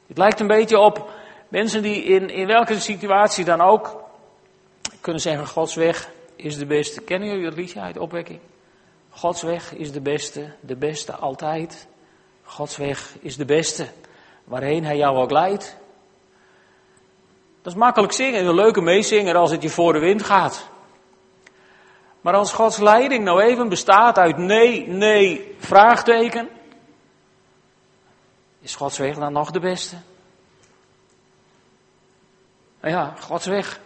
Het 0.07 0.17
lijkt 0.17 0.39
een 0.39 0.47
beetje 0.47 0.79
op 0.79 1.11
mensen 1.47 1.81
die 1.81 2.03
in, 2.03 2.29
in 2.29 2.47
welke 2.47 2.79
situatie 2.79 3.45
dan 3.45 3.61
ook 3.61 4.03
kunnen 5.01 5.21
zeggen: 5.21 5.47
Gods 5.47 5.75
weg 5.75 6.11
is 6.35 6.57
de 6.57 6.65
beste. 6.65 7.01
Kennen 7.01 7.27
jullie 7.27 7.43
dat 7.43 7.55
liedje 7.55 7.79
uit 7.79 7.97
opwekking? 7.97 8.39
Gods 9.09 9.41
weg 9.41 9.73
is 9.73 9.91
de 9.91 10.01
beste, 10.01 10.53
de 10.59 10.75
beste 10.75 11.15
altijd. 11.15 11.87
Gods 12.43 12.77
weg 12.77 13.15
is 13.19 13.37
de 13.37 13.45
beste, 13.45 13.87
waarheen 14.43 14.85
Hij 14.85 14.97
jou 14.97 15.17
ook 15.17 15.31
leidt. 15.31 15.77
Dat 17.67 17.75
is 17.75 17.81
makkelijk 17.81 18.13
zingen, 18.13 18.45
een 18.45 18.53
leuke 18.53 18.81
meezinger 18.81 19.35
als 19.35 19.51
het 19.51 19.61
je 19.61 19.69
voor 19.69 19.93
de 19.93 19.99
wind 19.99 20.23
gaat. 20.23 20.67
Maar 22.21 22.33
als 22.33 22.53
Gods 22.53 22.77
leiding 22.77 23.23
nou 23.23 23.41
even 23.41 23.69
bestaat 23.69 24.17
uit 24.17 24.37
nee, 24.37 24.87
nee, 24.87 25.55
vraagteken, 25.59 26.49
is 28.61 28.75
Gods 28.75 28.97
weg 28.97 29.15
dan 29.15 29.33
nog 29.33 29.51
de 29.51 29.59
beste? 29.59 29.95
Nou 32.81 32.93
ja, 32.93 33.15
Gods 33.19 33.45
weg 33.45 33.79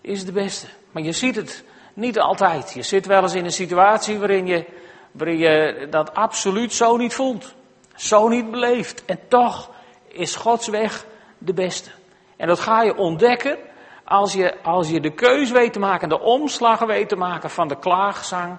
is 0.00 0.24
de 0.24 0.32
beste. 0.32 0.66
Maar 0.90 1.02
je 1.02 1.12
ziet 1.12 1.36
het 1.36 1.64
niet 1.94 2.18
altijd. 2.18 2.72
Je 2.72 2.82
zit 2.82 3.06
wel 3.06 3.22
eens 3.22 3.34
in 3.34 3.44
een 3.44 3.52
situatie 3.52 4.18
waarin 4.18 4.46
je, 4.46 4.64
waarin 5.10 5.38
je 5.38 5.86
dat 5.90 6.14
absoluut 6.14 6.72
zo 6.72 6.96
niet 6.96 7.14
voelt. 7.14 7.54
Zo 7.94 8.28
niet 8.28 8.50
beleeft. 8.50 9.04
En 9.04 9.20
toch 9.28 9.70
is 10.08 10.36
Gods 10.36 10.68
weg 10.68 11.06
de 11.38 11.52
beste. 11.52 11.90
En 12.36 12.46
dat 12.46 12.60
ga 12.60 12.82
je 12.82 12.96
ontdekken 12.96 13.58
als 14.04 14.32
je, 14.32 14.62
als 14.62 14.88
je 14.88 15.00
de 15.00 15.12
keus 15.12 15.50
weet 15.50 15.72
te 15.72 15.78
maken, 15.78 16.08
de 16.08 16.20
omslag 16.20 16.80
weet 16.80 17.08
te 17.08 17.16
maken 17.16 17.50
van 17.50 17.68
de 17.68 17.78
klaagzang 17.78 18.58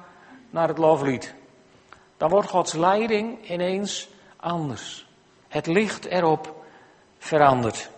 naar 0.49 0.67
het 0.67 0.77
loflied. 0.77 1.35
Dan 2.17 2.29
wordt 2.29 2.49
Gods 2.49 2.73
leiding 2.73 3.49
ineens 3.49 4.09
anders. 4.35 5.07
Het 5.47 5.67
licht 5.67 6.05
erop 6.05 6.55
verandert. 7.17 7.89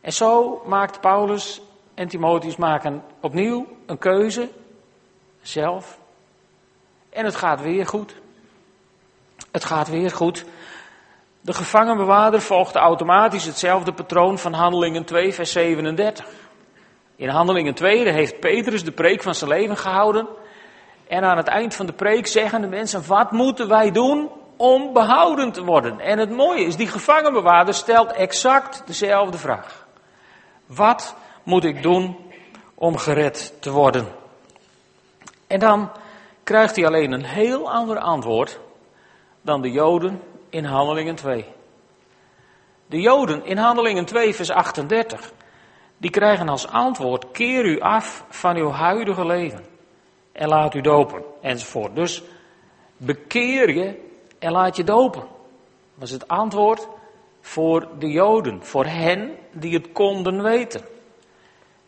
En 0.00 0.12
zo 0.12 0.62
maakt 0.66 1.00
Paulus 1.00 1.60
en 1.94 2.08
Timotheus 2.08 2.56
maken 2.56 3.04
opnieuw 3.20 3.66
een 3.86 3.98
keuze, 3.98 4.48
zelf. 5.42 5.98
En 7.10 7.24
het 7.24 7.36
gaat 7.36 7.60
weer 7.60 7.86
goed. 7.86 8.16
Het 9.50 9.64
gaat 9.64 9.88
weer 9.88 10.10
goed. 10.10 10.44
De 11.48 11.54
gevangenbewaarder 11.54 12.40
volgde 12.40 12.78
automatisch 12.78 13.44
hetzelfde 13.44 13.92
patroon 13.92 14.38
van 14.38 14.52
Handelingen 14.52 15.04
2, 15.04 15.34
vers 15.34 15.52
37. 15.52 16.26
In 17.16 17.28
Handelingen 17.28 17.74
2 17.74 18.08
heeft 18.08 18.40
Petrus 18.40 18.84
de 18.84 18.92
preek 18.92 19.22
van 19.22 19.34
zijn 19.34 19.50
leven 19.50 19.76
gehouden. 19.76 20.28
En 21.06 21.24
aan 21.24 21.36
het 21.36 21.46
eind 21.46 21.74
van 21.74 21.86
de 21.86 21.92
preek 21.92 22.26
zeggen 22.26 22.60
de 22.60 22.66
mensen: 22.66 23.06
Wat 23.06 23.32
moeten 23.32 23.68
wij 23.68 23.90
doen 23.90 24.30
om 24.56 24.92
behouden 24.92 25.52
te 25.52 25.64
worden? 25.64 26.00
En 26.00 26.18
het 26.18 26.30
mooie 26.30 26.64
is, 26.64 26.76
die 26.76 26.88
gevangenbewaarder 26.88 27.74
stelt 27.74 28.12
exact 28.12 28.82
dezelfde 28.86 29.38
vraag: 29.38 29.86
Wat 30.66 31.16
moet 31.42 31.64
ik 31.64 31.82
doen 31.82 32.16
om 32.74 32.96
gered 32.96 33.54
te 33.60 33.70
worden? 33.70 34.08
En 35.46 35.58
dan 35.58 35.90
krijgt 36.42 36.76
hij 36.76 36.86
alleen 36.86 37.12
een 37.12 37.24
heel 37.24 37.70
ander 37.70 37.98
antwoord 37.98 38.60
dan 39.42 39.62
de 39.62 39.70
Joden 39.70 40.22
in 40.50 40.64
Handelingen 40.64 41.14
2. 41.14 41.44
De 42.86 43.00
Joden 43.00 43.44
in 43.44 43.56
Handelingen 43.56 44.04
2, 44.04 44.34
vers 44.34 44.50
38, 44.50 45.32
die 45.96 46.10
krijgen 46.10 46.48
als 46.48 46.68
antwoord: 46.68 47.30
keer 47.30 47.64
u 47.64 47.80
af 47.80 48.24
van 48.28 48.56
uw 48.56 48.70
huidige 48.70 49.26
leven 49.26 49.64
en 50.32 50.48
laat 50.48 50.74
u 50.74 50.80
dopen, 50.80 51.22
enzovoort. 51.40 51.94
Dus 51.94 52.22
bekeer 52.96 53.74
je 53.74 54.10
en 54.38 54.52
laat 54.52 54.76
je 54.76 54.84
dopen. 54.84 55.22
Dat 55.94 56.08
is 56.08 56.14
het 56.14 56.28
antwoord 56.28 56.88
voor 57.40 57.88
de 57.98 58.10
Joden, 58.10 58.64
voor 58.64 58.84
hen 58.84 59.36
die 59.52 59.74
het 59.74 59.92
konden 59.92 60.42
weten. 60.42 60.82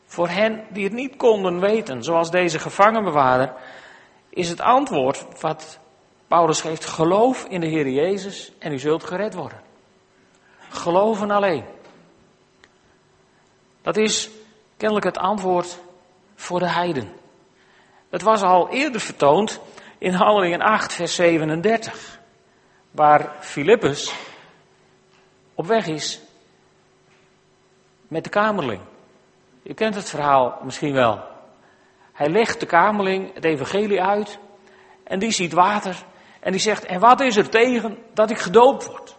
Voor 0.04 0.28
hen 0.28 0.64
die 0.68 0.84
het 0.84 0.92
niet 0.92 1.16
konden 1.16 1.60
weten, 1.60 2.04
zoals 2.04 2.30
deze 2.30 2.58
gevangenbewaarder, 2.58 3.52
is 4.28 4.48
het 4.48 4.60
antwoord 4.60 5.40
wat 5.40 5.79
Paulus 6.30 6.60
geeft 6.60 6.84
geloof 6.84 7.44
in 7.44 7.60
de 7.60 7.66
Heer 7.66 7.88
Jezus 7.88 8.52
en 8.58 8.72
u 8.72 8.78
zult 8.78 9.04
gered 9.04 9.34
worden. 9.34 9.60
Geloven 10.68 11.30
alleen. 11.30 11.64
Dat 13.82 13.96
is 13.96 14.30
kennelijk 14.76 15.06
het 15.06 15.18
antwoord 15.18 15.78
voor 16.34 16.58
de 16.58 16.68
heiden. 16.68 17.12
Het 18.10 18.22
was 18.22 18.42
al 18.42 18.68
eerder 18.68 19.00
vertoond 19.00 19.60
in 19.98 20.12
Handelingen 20.12 20.60
8, 20.60 20.92
vers 20.92 21.14
37, 21.14 22.20
waar 22.90 23.36
Filippus 23.40 24.14
op 25.54 25.66
weg 25.66 25.86
is 25.86 26.20
met 28.08 28.24
de 28.24 28.30
kamerling. 28.30 28.80
Je 29.62 29.74
kent 29.74 29.94
het 29.94 30.10
verhaal 30.10 30.58
misschien 30.62 30.92
wel. 30.92 31.22
Hij 32.12 32.28
legt 32.28 32.60
de 32.60 32.66
kamerling 32.66 33.34
het 33.34 33.44
evangelie 33.44 34.02
uit 34.02 34.38
en 35.04 35.18
die 35.18 35.30
ziet 35.30 35.52
water 35.52 36.08
en 36.40 36.52
die 36.52 36.60
zegt, 36.60 36.84
en 36.84 37.00
wat 37.00 37.20
is 37.20 37.36
er 37.36 37.48
tegen 37.48 37.98
dat 38.14 38.30
ik 38.30 38.38
gedoopt 38.38 38.86
word? 38.86 39.18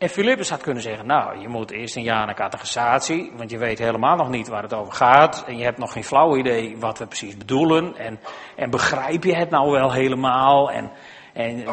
En 0.00 0.08
Filippus 0.08 0.50
had 0.50 0.60
kunnen 0.60 0.82
zeggen, 0.82 1.06
nou, 1.06 1.40
je 1.40 1.48
moet 1.48 1.70
eerst 1.70 1.96
een 1.96 2.02
jaar 2.02 2.26
naar 2.26 2.34
catechisatie, 2.34 3.32
want 3.36 3.50
je 3.50 3.58
weet 3.58 3.78
helemaal 3.78 4.16
nog 4.16 4.28
niet 4.28 4.48
waar 4.48 4.62
het 4.62 4.74
over 4.74 4.92
gaat. 4.92 5.44
En 5.46 5.56
je 5.56 5.64
hebt 5.64 5.78
nog 5.78 5.92
geen 5.92 6.04
flauw 6.04 6.36
idee 6.36 6.78
wat 6.78 6.98
we 6.98 7.06
precies 7.06 7.36
bedoelen. 7.36 7.96
En, 7.96 8.20
en 8.56 8.70
begrijp 8.70 9.24
je 9.24 9.34
het 9.34 9.50
nou 9.50 9.70
wel 9.70 9.92
helemaal? 9.92 10.70
En, 10.70 10.90
en 11.32 11.64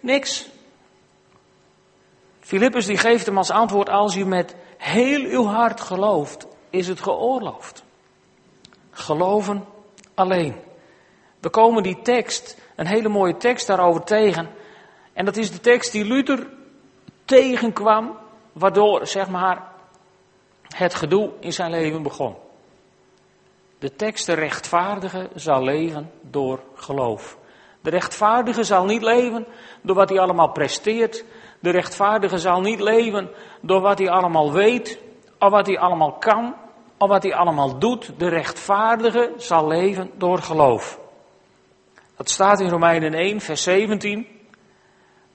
niks. 0.00 0.48
Filippus 2.40 2.86
die 2.86 2.98
geeft 2.98 3.26
hem 3.26 3.36
als 3.36 3.50
antwoord, 3.50 3.88
als 3.88 4.16
u 4.16 4.24
met 4.24 4.56
heel 4.76 5.20
uw 5.20 5.44
hart 5.44 5.80
gelooft, 5.80 6.46
is 6.70 6.88
het 6.88 7.00
geoorloofd. 7.00 7.84
Geloven 8.90 9.64
alleen. 10.14 10.67
We 11.40 11.48
komen 11.48 11.82
die 11.82 12.00
tekst, 12.02 12.56
een 12.76 12.86
hele 12.86 13.08
mooie 13.08 13.36
tekst 13.36 13.66
daarover 13.66 14.04
tegen. 14.04 14.48
En 15.12 15.24
dat 15.24 15.36
is 15.36 15.50
de 15.50 15.60
tekst 15.60 15.92
die 15.92 16.04
Luther 16.04 16.46
tegenkwam, 17.24 18.18
waardoor, 18.52 19.06
zeg 19.06 19.28
maar, 19.28 19.62
het 20.68 20.94
gedoe 20.94 21.30
in 21.40 21.52
zijn 21.52 21.70
leven 21.70 22.02
begon. 22.02 22.34
De 23.78 23.96
tekst, 23.96 24.26
de 24.26 24.34
rechtvaardige 24.34 25.28
zal 25.34 25.62
leven 25.62 26.10
door 26.20 26.60
geloof. 26.74 27.38
De 27.80 27.90
rechtvaardige 27.90 28.64
zal 28.64 28.84
niet 28.84 29.02
leven 29.02 29.46
door 29.82 29.94
wat 29.94 30.08
hij 30.08 30.18
allemaal 30.18 30.52
presteert. 30.52 31.24
De 31.60 31.70
rechtvaardige 31.70 32.38
zal 32.38 32.60
niet 32.60 32.80
leven 32.80 33.30
door 33.60 33.80
wat 33.80 33.98
hij 33.98 34.10
allemaal 34.10 34.52
weet, 34.52 34.98
of 35.38 35.50
wat 35.50 35.66
hij 35.66 35.78
allemaal 35.78 36.12
kan, 36.12 36.54
of 36.98 37.08
wat 37.08 37.22
hij 37.22 37.34
allemaal 37.34 37.78
doet. 37.78 38.12
De 38.18 38.28
rechtvaardige 38.28 39.32
zal 39.36 39.66
leven 39.66 40.10
door 40.16 40.38
geloof. 40.38 40.98
Dat 42.18 42.30
staat 42.30 42.60
in 42.60 42.68
Romeinen 42.68 43.14
1, 43.14 43.40
vers 43.40 43.62
17. 43.62 44.26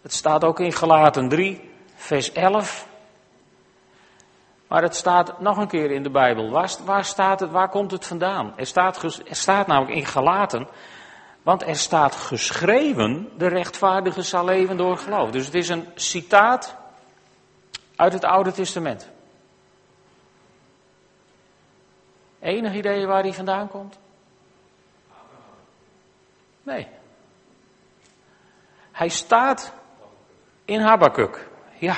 Het 0.01 0.13
staat 0.13 0.43
ook 0.43 0.59
in 0.59 0.73
Galaten 0.73 1.29
3, 1.29 1.71
vers 1.95 2.31
11. 2.31 2.87
Maar 4.67 4.81
het 4.81 4.95
staat 4.95 5.39
nog 5.39 5.57
een 5.57 5.67
keer 5.67 5.91
in 5.91 6.03
de 6.03 6.09
Bijbel. 6.09 6.49
Waar, 6.49 6.75
waar, 6.85 7.05
staat 7.05 7.39
het, 7.39 7.51
waar 7.51 7.69
komt 7.69 7.91
het 7.91 8.05
vandaan? 8.07 8.53
Er 8.55 8.65
staat, 8.65 9.03
er 9.03 9.35
staat 9.35 9.67
namelijk 9.67 9.95
in 9.95 10.05
Galaten 10.05 10.67
Want 11.43 11.67
er 11.67 11.75
staat 11.75 12.15
geschreven, 12.15 13.29
de 13.37 13.47
rechtvaardige 13.47 14.21
zal 14.21 14.45
leven 14.45 14.77
door 14.77 14.97
geloof. 14.97 15.31
Dus 15.31 15.45
het 15.45 15.55
is 15.55 15.69
een 15.69 15.87
citaat 15.95 16.75
uit 17.95 18.13
het 18.13 18.23
Oude 18.23 18.51
Testament. 18.51 19.09
Enig 22.39 22.73
idee 22.73 23.05
waar 23.05 23.21
hij 23.21 23.33
vandaan 23.33 23.67
komt? 23.67 23.97
Nee. 26.63 26.87
Hij 28.91 29.09
staat 29.09 29.73
in 30.65 30.79
Habakkuk. 30.79 31.49
Ja. 31.77 31.95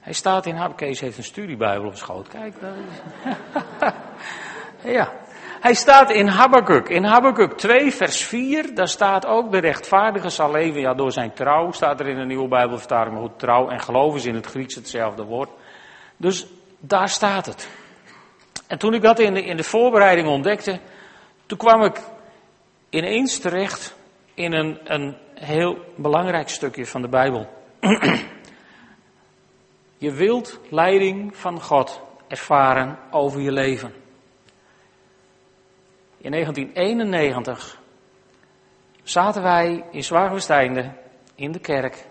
Hij 0.00 0.12
staat 0.12 0.46
in 0.46 0.54
Habakkuk. 0.54 0.86
Kees 0.86 1.00
heeft 1.00 1.18
een 1.18 1.24
studiebijbel 1.24 1.86
op 1.86 1.96
schoot. 1.96 2.28
Kijk. 2.28 2.54
ja. 4.98 5.12
Hij 5.60 5.74
staat 5.74 6.10
in 6.10 6.26
Habakkuk. 6.26 6.88
In 6.88 7.04
Habakkuk 7.04 7.52
2 7.52 7.92
vers 7.92 8.24
4. 8.24 8.74
Daar 8.74 8.88
staat 8.88 9.26
ook 9.26 9.52
de 9.52 9.58
rechtvaardige 9.58 10.28
zal 10.28 10.50
leven. 10.50 10.80
Ja, 10.80 10.94
door 10.94 11.12
zijn 11.12 11.32
trouw 11.32 11.72
staat 11.72 12.00
er 12.00 12.08
in 12.08 12.16
de 12.16 12.24
nieuwe 12.24 12.48
bijbelvertaling. 12.48 13.12
Maar 13.12 13.22
goed, 13.22 13.38
trouw 13.38 13.68
en 13.68 13.80
geloof 13.80 14.14
is 14.14 14.24
in 14.24 14.34
het 14.34 14.46
Grieks 14.46 14.74
hetzelfde 14.74 15.24
woord. 15.24 15.50
Dus 16.16 16.46
daar 16.78 17.08
staat 17.08 17.46
het. 17.46 17.68
En 18.66 18.78
toen 18.78 18.94
ik 18.94 19.02
dat 19.02 19.18
in 19.18 19.34
de, 19.34 19.44
in 19.44 19.56
de 19.56 19.64
voorbereiding 19.64 20.28
ontdekte. 20.28 20.80
Toen 21.46 21.58
kwam 21.58 21.82
ik 21.82 22.00
ineens 22.90 23.38
terecht 23.38 23.96
in 24.34 24.52
een, 24.52 24.80
een 24.84 25.16
heel 25.34 25.78
belangrijk 25.96 26.48
stukje 26.48 26.86
van 26.86 27.02
de 27.02 27.08
Bijbel. 27.08 27.48
je 29.98 30.12
wilt 30.12 30.60
leiding 30.70 31.36
van 31.36 31.62
God 31.62 32.02
ervaren 32.28 32.98
over 33.10 33.40
je 33.40 33.52
leven. 33.52 33.94
In 36.18 36.30
1991 36.30 37.80
zaten 39.02 39.42
wij 39.42 39.84
in 39.90 40.04
Zwaagwesteinde 40.04 40.92
in 41.34 41.52
de 41.52 41.58
kerk. 41.58 42.06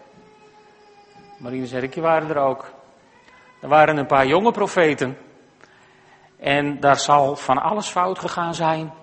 Marine 1.37 1.67
Zerkje 1.67 2.01
waren 2.01 2.29
er 2.29 2.37
ook. 2.37 2.73
Er 3.61 3.67
waren 3.67 3.97
een 3.97 4.05
paar 4.05 4.27
jonge 4.27 4.51
profeten. 4.51 5.17
En 6.37 6.79
daar 6.79 6.99
zal 6.99 7.35
van 7.35 7.57
alles 7.57 7.87
fout 7.87 8.19
gegaan 8.19 8.55
zijn. 8.55 8.93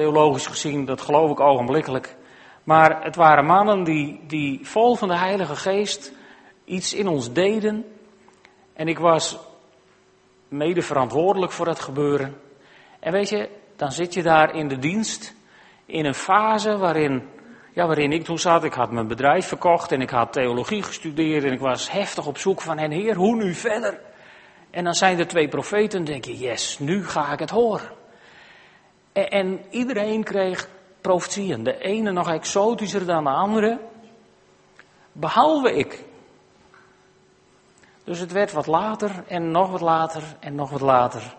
Theologisch 0.00 0.46
gezien, 0.46 0.84
dat 0.84 1.00
geloof 1.00 1.30
ik 1.30 1.40
ogenblikkelijk. 1.40 2.16
Maar 2.64 3.02
het 3.04 3.16
waren 3.16 3.44
mannen 3.44 3.84
die, 3.84 4.20
die 4.26 4.60
vol 4.62 4.94
van 4.94 5.08
de 5.08 5.16
Heilige 5.16 5.56
Geest 5.56 6.12
iets 6.64 6.94
in 6.94 7.08
ons 7.08 7.32
deden. 7.32 7.84
En 8.72 8.88
ik 8.88 8.98
was 8.98 9.38
mede 10.48 10.82
verantwoordelijk 10.82 11.52
voor 11.52 11.66
het 11.66 11.80
gebeuren. 11.80 12.36
En 13.00 13.12
weet 13.12 13.28
je, 13.28 13.48
dan 13.76 13.92
zit 13.92 14.14
je 14.14 14.22
daar 14.22 14.54
in 14.54 14.68
de 14.68 14.78
dienst. 14.78 15.34
In 15.86 16.04
een 16.04 16.14
fase 16.14 16.76
waarin, 16.78 17.28
ja, 17.72 17.86
waarin 17.86 18.12
ik 18.12 18.24
toen 18.24 18.38
zat. 18.38 18.64
Ik 18.64 18.74
had 18.74 18.90
mijn 18.90 19.08
bedrijf 19.08 19.46
verkocht 19.46 19.92
en 19.92 20.00
ik 20.00 20.10
had 20.10 20.32
theologie 20.32 20.82
gestudeerd. 20.82 21.44
En 21.44 21.52
ik 21.52 21.60
was 21.60 21.90
heftig 21.90 22.26
op 22.26 22.38
zoek 22.38 22.60
van, 22.60 22.78
heer, 22.78 23.14
hoe 23.14 23.36
nu 23.36 23.54
verder? 23.54 24.00
En 24.70 24.84
dan 24.84 24.94
zijn 24.94 25.18
er 25.18 25.26
twee 25.26 25.48
profeten, 25.48 26.04
denk 26.04 26.24
je, 26.24 26.38
yes, 26.38 26.78
nu 26.78 27.06
ga 27.06 27.32
ik 27.32 27.38
het 27.38 27.50
horen. 27.50 27.99
En, 29.12 29.28
en 29.28 29.64
iedereen 29.70 30.24
kreeg 30.24 30.68
profetieën. 31.00 31.62
De 31.62 31.78
ene 31.78 32.12
nog 32.12 32.30
exotischer 32.30 33.06
dan 33.06 33.24
de 33.24 33.30
andere. 33.30 33.80
Behalve 35.12 35.72
ik. 35.72 36.04
Dus 38.04 38.18
het 38.18 38.32
werd 38.32 38.52
wat 38.52 38.66
later 38.66 39.24
en 39.28 39.50
nog 39.50 39.70
wat 39.70 39.80
later 39.80 40.22
en 40.40 40.54
nog 40.54 40.70
wat 40.70 40.80
later. 40.80 41.36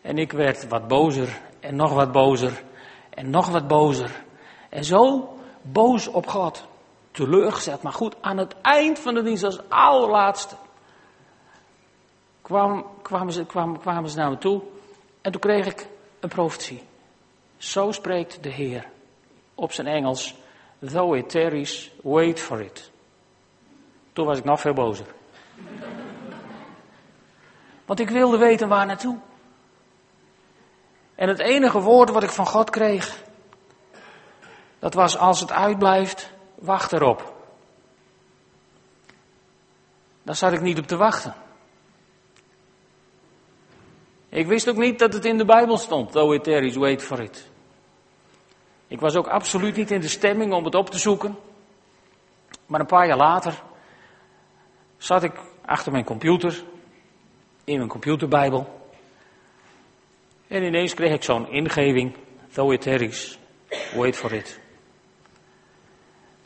En 0.00 0.18
ik 0.18 0.32
werd 0.32 0.68
wat 0.68 0.88
bozer 0.88 1.40
en 1.60 1.76
nog 1.76 1.92
wat 1.92 2.12
bozer 2.12 2.62
en 3.10 3.30
nog 3.30 3.48
wat 3.48 3.66
bozer. 3.66 4.24
En 4.68 4.84
zo 4.84 5.28
boos 5.62 6.08
op 6.08 6.26
God. 6.26 6.66
Teleurgesteld. 7.10 7.82
Maar 7.82 7.92
goed, 7.92 8.16
aan 8.20 8.38
het 8.38 8.54
eind 8.60 8.98
van 8.98 9.14
de 9.14 9.22
dienst 9.22 9.44
als 9.44 9.68
allerlaatste 9.68 10.56
kwam, 12.42 12.86
kwamen, 13.02 13.32
ze, 13.32 13.44
kwamen, 13.44 13.80
kwamen 13.80 14.10
ze 14.10 14.16
naar 14.16 14.30
me 14.30 14.38
toe. 14.38 14.62
En 15.20 15.32
toen 15.32 15.40
kreeg 15.40 15.66
ik 15.66 15.86
een 16.20 16.28
profetie. 16.28 16.82
Zo 17.62 17.92
spreekt 17.92 18.42
de 18.42 18.48
Heer. 18.48 18.88
Op 19.54 19.72
zijn 19.72 19.86
Engels. 19.86 20.34
Though 20.92 21.16
it 21.16 21.30
tarries, 21.30 21.90
wait 22.02 22.40
for 22.40 22.60
it. 22.60 22.90
Toen 24.12 24.26
was 24.26 24.38
ik 24.38 24.44
nog 24.44 24.60
veel 24.60 24.72
bozer. 24.72 25.06
Want 27.86 28.00
ik 28.00 28.10
wilde 28.10 28.38
weten 28.38 28.68
waar 28.68 28.86
naartoe. 28.86 29.18
En 31.14 31.28
het 31.28 31.38
enige 31.38 31.80
woord 31.80 32.10
wat 32.10 32.22
ik 32.22 32.30
van 32.30 32.46
God 32.46 32.70
kreeg, 32.70 33.22
dat 34.78 34.94
was 34.94 35.18
als 35.18 35.40
het 35.40 35.52
uitblijft, 35.52 36.30
wacht 36.54 36.92
erop. 36.92 37.34
Daar 40.22 40.36
zat 40.36 40.52
ik 40.52 40.60
niet 40.60 40.78
op 40.78 40.86
te 40.86 40.96
wachten. 40.96 41.34
Ik 44.28 44.46
wist 44.46 44.68
ook 44.68 44.76
niet 44.76 44.98
dat 44.98 45.12
het 45.12 45.24
in 45.24 45.38
de 45.38 45.44
Bijbel 45.44 45.76
stond, 45.76 46.12
though 46.12 46.34
it 46.34 46.44
tarries, 46.44 46.76
wait 46.76 47.02
for 47.02 47.20
it. 47.20 47.50
Ik 48.92 49.00
was 49.00 49.16
ook 49.16 49.26
absoluut 49.26 49.76
niet 49.76 49.90
in 49.90 50.00
de 50.00 50.08
stemming 50.08 50.52
om 50.52 50.64
het 50.64 50.74
op 50.74 50.90
te 50.90 50.98
zoeken. 50.98 51.36
Maar 52.66 52.80
een 52.80 52.86
paar 52.86 53.06
jaar 53.06 53.16
later 53.16 53.62
zat 54.96 55.22
ik 55.22 55.32
achter 55.64 55.92
mijn 55.92 56.04
computer, 56.04 56.62
in 57.64 57.76
mijn 57.76 57.88
computerbijbel. 57.88 58.90
En 60.48 60.62
ineens 60.62 60.94
kreeg 60.94 61.12
ik 61.12 61.22
zo'n 61.22 61.48
ingeving, 61.48 62.16
though 62.52 62.72
it 62.72 63.38
wait 63.94 64.16
for 64.16 64.32
it. 64.32 64.60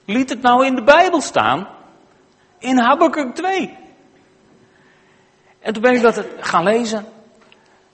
Liet 0.05 0.31
het 0.31 0.43
nou 0.43 0.67
in 0.67 0.75
de 0.75 0.83
Bijbel 0.83 1.21
staan, 1.21 1.69
in 2.59 2.79
Habakkuk 2.79 3.35
2. 3.35 3.77
En 5.59 5.73
toen 5.73 5.83
ben 5.83 5.95
ik 5.95 6.03
dat 6.03 6.25
gaan 6.41 6.65
lezen, 6.65 7.07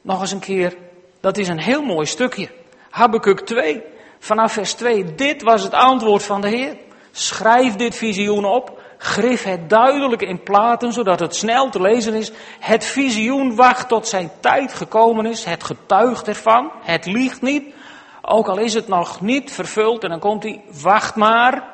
nog 0.03 0.21
eens 0.21 0.33
een 0.33 0.41
keer. 0.41 0.77
Dat 1.21 1.39
is 1.39 1.49
een 1.49 1.61
heel 1.61 1.83
mooi 1.83 2.07
stukje. 2.07 2.49
Habakkuk 2.91 3.41
2, 3.41 3.83
vanaf 4.23 4.53
vers 4.53 4.75
2. 4.75 5.15
Dit 5.15 5.43
was 5.43 5.63
het 5.63 5.73
antwoord 5.73 6.23
van 6.23 6.41
de 6.41 6.49
Heer. 6.49 6.77
Schrijf 7.11 7.77
dit 7.77 7.95
visioen 7.95 8.45
op. 8.45 8.81
Grif 8.99 9.43
het 9.43 9.69
duidelijk 9.69 10.23
in 10.23 10.43
platen, 10.43 10.93
zodat 10.93 11.21
het 11.21 11.35
snel 11.35 11.71
te 11.71 11.81
lezen 11.81 12.15
is. 12.15 12.33
Het 12.59 12.85
visioen 12.85 13.55
wacht 13.57 13.89
tot 13.89 14.09
zijn 14.09 14.31
tijd 14.41 14.75
gekomen 14.75 15.27
is. 15.27 15.45
Het 15.45 15.65
getuigt 15.65 16.29
ervan. 16.29 16.71
Het 16.83 17.07
liegt 17.07 17.43
niet. 17.43 17.75
Ook 18.23 18.49
al 18.49 18.59
is 18.59 18.75
het 18.75 18.89
nog 18.89 19.21
niet 19.21 19.53
vervuld. 19.53 20.05
En 20.05 20.11
dan 20.11 20.21
komt 20.21 20.43
hij, 20.43 20.63
wacht 20.83 21.15
maar. 21.15 21.71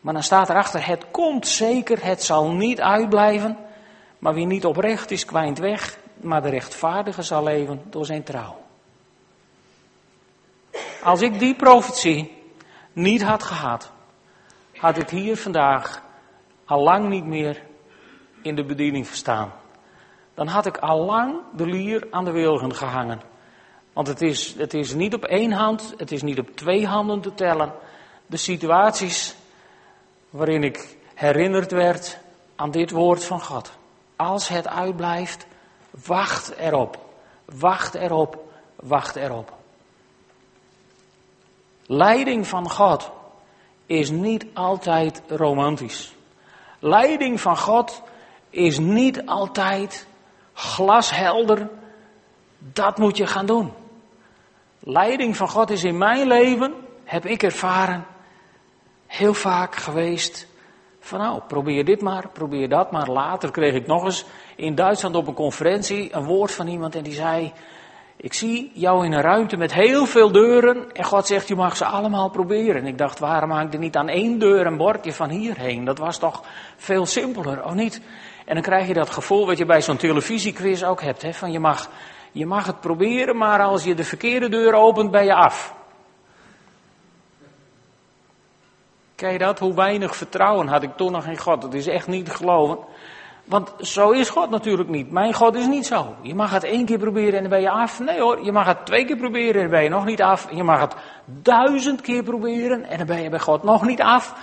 Maar 0.00 0.14
dan 0.14 0.22
staat 0.22 0.48
erachter, 0.48 0.86
het 0.86 1.04
komt 1.10 1.46
zeker, 1.46 2.04
het 2.04 2.22
zal 2.22 2.50
niet 2.50 2.80
uitblijven. 2.80 3.56
Maar 4.18 4.34
wie 4.34 4.46
niet 4.46 4.64
oprecht 4.64 5.10
is, 5.10 5.24
kwijnt 5.24 5.58
weg. 5.58 5.98
Maar 6.20 6.42
de 6.42 6.48
rechtvaardige 6.48 7.22
zal 7.22 7.42
leven 7.42 7.82
door 7.90 8.06
zijn 8.06 8.22
trouw. 8.22 8.59
Als 11.02 11.20
ik 11.20 11.38
die 11.38 11.54
profetie 11.54 12.42
niet 12.92 13.22
had 13.22 13.42
gehad, 13.42 13.92
had 14.76 14.98
ik 14.98 15.10
hier 15.10 15.36
vandaag 15.36 16.02
al 16.64 16.82
lang 16.82 17.08
niet 17.08 17.24
meer 17.24 17.62
in 18.42 18.54
de 18.54 18.64
bediening 18.64 19.06
verstaan. 19.06 19.52
Dan 20.34 20.46
had 20.46 20.66
ik 20.66 20.76
al 20.76 21.04
lang 21.04 21.36
de 21.56 21.66
lier 21.66 22.06
aan 22.10 22.24
de 22.24 22.30
wilgen 22.30 22.74
gehangen. 22.74 23.20
Want 23.92 24.06
het 24.06 24.22
is, 24.22 24.54
het 24.54 24.74
is 24.74 24.94
niet 24.94 25.14
op 25.14 25.24
één 25.24 25.52
hand, 25.52 25.94
het 25.96 26.12
is 26.12 26.22
niet 26.22 26.38
op 26.38 26.56
twee 26.56 26.86
handen 26.86 27.20
te 27.20 27.34
tellen. 27.34 27.72
De 28.26 28.36
situaties 28.36 29.34
waarin 30.30 30.62
ik 30.62 30.96
herinnerd 31.14 31.72
werd 31.72 32.18
aan 32.56 32.70
dit 32.70 32.90
woord 32.90 33.24
van 33.24 33.40
God. 33.40 33.70
Als 34.16 34.48
het 34.48 34.68
uitblijft, 34.68 35.46
wacht 36.06 36.56
erop. 36.56 36.98
Wacht 37.44 37.94
erop, 37.94 38.52
wacht 38.76 39.16
erop. 39.16 39.58
Leiding 41.92 42.46
van 42.46 42.70
God 42.70 43.10
is 43.86 44.10
niet 44.10 44.46
altijd 44.54 45.22
romantisch. 45.28 46.14
Leiding 46.78 47.40
van 47.40 47.56
God 47.56 48.02
is 48.50 48.78
niet 48.78 49.26
altijd 49.26 50.06
glashelder. 50.52 51.68
Dat 52.58 52.98
moet 52.98 53.16
je 53.16 53.26
gaan 53.26 53.46
doen. 53.46 53.72
Leiding 54.78 55.36
van 55.36 55.48
God 55.48 55.70
is 55.70 55.84
in 55.84 55.98
mijn 55.98 56.26
leven, 56.26 56.74
heb 57.04 57.26
ik 57.26 57.42
ervaren, 57.42 58.06
heel 59.06 59.34
vaak 59.34 59.76
geweest. 59.76 60.46
Van 61.00 61.18
nou, 61.18 61.40
probeer 61.46 61.84
dit 61.84 62.00
maar, 62.00 62.28
probeer 62.28 62.68
dat 62.68 62.90
maar. 62.90 63.08
Later 63.08 63.50
kreeg 63.50 63.74
ik 63.74 63.86
nog 63.86 64.04
eens 64.04 64.24
in 64.56 64.74
Duitsland 64.74 65.14
op 65.14 65.26
een 65.26 65.34
conferentie 65.34 66.14
een 66.14 66.24
woord 66.24 66.52
van 66.52 66.66
iemand 66.66 66.94
en 66.94 67.02
die 67.02 67.14
zei: 67.14 67.52
ik 68.22 68.32
zie 68.32 68.70
jou 68.74 69.04
in 69.04 69.12
een 69.12 69.20
ruimte 69.20 69.56
met 69.56 69.72
heel 69.72 70.06
veel 70.06 70.32
deuren 70.32 70.92
en 70.92 71.04
God 71.04 71.26
zegt, 71.26 71.48
je 71.48 71.54
mag 71.54 71.76
ze 71.76 71.84
allemaal 71.84 72.30
proberen. 72.30 72.80
En 72.80 72.86
ik 72.86 72.98
dacht, 72.98 73.18
waarom 73.18 73.50
hangt 73.50 73.74
er 73.74 73.80
niet 73.80 73.96
aan 73.96 74.08
één 74.08 74.38
deur 74.38 74.66
een 74.66 74.76
bordje 74.76 75.12
van 75.12 75.28
hierheen? 75.28 75.84
Dat 75.84 75.98
was 75.98 76.18
toch 76.18 76.42
veel 76.76 77.06
simpeler, 77.06 77.64
of 77.64 77.74
niet? 77.74 78.00
En 78.44 78.54
dan 78.54 78.62
krijg 78.62 78.86
je 78.86 78.94
dat 78.94 79.10
gevoel 79.10 79.46
wat 79.46 79.58
je 79.58 79.64
bij 79.64 79.82
zo'n 79.82 79.96
televisiequiz 79.96 80.82
ook 80.82 81.02
hebt, 81.02 81.22
hè? 81.22 81.32
van 81.32 81.52
je 81.52 81.60
mag, 81.60 81.88
je 82.32 82.46
mag 82.46 82.66
het 82.66 82.80
proberen, 82.80 83.36
maar 83.36 83.60
als 83.60 83.84
je 83.84 83.94
de 83.94 84.04
verkeerde 84.04 84.48
deur 84.48 84.74
opent, 84.74 85.10
ben 85.10 85.24
je 85.24 85.34
af. 85.34 85.74
Kijk 89.14 89.38
dat? 89.38 89.58
Hoe 89.58 89.74
weinig 89.74 90.16
vertrouwen 90.16 90.66
had 90.66 90.82
ik 90.82 90.96
toen 90.96 91.12
nog 91.12 91.26
in 91.26 91.38
God. 91.38 91.62
Dat 91.62 91.74
is 91.74 91.86
echt 91.86 92.06
niet 92.06 92.24
te 92.24 92.30
geloven. 92.30 92.78
Want 93.50 93.74
zo 93.80 94.10
is 94.10 94.28
God 94.28 94.50
natuurlijk 94.50 94.88
niet. 94.88 95.10
Mijn 95.10 95.34
God 95.34 95.54
is 95.54 95.66
niet 95.66 95.86
zo. 95.86 96.14
Je 96.22 96.34
mag 96.34 96.50
het 96.50 96.64
één 96.64 96.84
keer 96.84 96.98
proberen 96.98 97.34
en 97.34 97.40
dan 97.40 97.50
ben 97.50 97.60
je 97.60 97.70
af. 97.70 98.00
Nee 98.00 98.20
hoor, 98.20 98.44
je 98.44 98.52
mag 98.52 98.66
het 98.66 98.86
twee 98.86 99.04
keer 99.04 99.16
proberen 99.16 99.54
en 99.54 99.60
dan 99.60 99.70
ben 99.70 99.82
je 99.82 99.88
nog 99.88 100.04
niet 100.04 100.22
af. 100.22 100.48
Je 100.52 100.62
mag 100.62 100.80
het 100.80 100.94
duizend 101.24 102.00
keer 102.00 102.22
proberen 102.22 102.84
en 102.84 102.98
dan 102.98 103.06
ben 103.06 103.22
je 103.22 103.28
bij 103.28 103.38
God 103.38 103.62
nog 103.62 103.86
niet 103.86 104.02
af. 104.02 104.34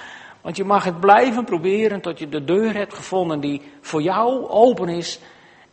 Want 0.42 0.58
je 0.58 0.64
mag 0.64 0.84
het 0.84 1.00
blijven 1.00 1.44
proberen 1.44 2.02
tot 2.02 2.20
je 2.20 2.30
de 2.30 2.44
deur 2.44 2.74
hebt 2.74 2.94
gevonden 2.94 3.40
die 3.40 3.62
voor 3.82 4.02
jou 4.02 4.48
open 4.48 4.90
is. 4.90 5.20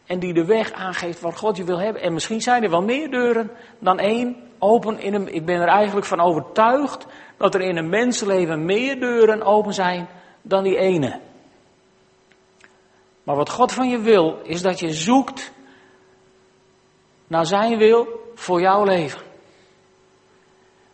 En 0.06 0.18
die 0.18 0.32
de 0.32 0.44
weg 0.44 0.72
aangeeft 0.72 1.20
waar 1.20 1.32
God 1.32 1.56
je 1.56 1.64
wil 1.64 1.78
hebben. 1.78 2.02
En 2.02 2.12
misschien 2.12 2.40
zijn 2.40 2.62
er 2.62 2.70
wel 2.70 2.82
meer 2.82 3.10
deuren 3.10 3.50
dan 3.78 3.98
één 3.98 4.36
open 4.58 5.00
in 5.00 5.12
hem. 5.12 5.26
Ik 5.26 5.44
ben 5.44 5.60
er 5.60 5.68
eigenlijk 5.68 6.06
van 6.06 6.20
overtuigd 6.20 7.06
dat 7.36 7.54
er 7.54 7.60
in 7.60 7.76
een 7.76 7.88
mensenleven 7.88 8.64
meer 8.64 9.00
deuren 9.00 9.42
open 9.42 9.74
zijn 9.74 10.08
dan 10.42 10.62
die 10.62 10.76
ene. 10.76 11.20
Maar 13.24 13.36
wat 13.36 13.50
God 13.50 13.72
van 13.72 13.88
je 13.88 13.98
wil, 13.98 14.40
is 14.42 14.62
dat 14.62 14.78
je 14.78 14.92
zoekt 14.92 15.52
naar 17.26 17.46
zijn 17.46 17.78
wil 17.78 18.30
voor 18.34 18.60
jouw 18.60 18.84
leven. 18.84 19.20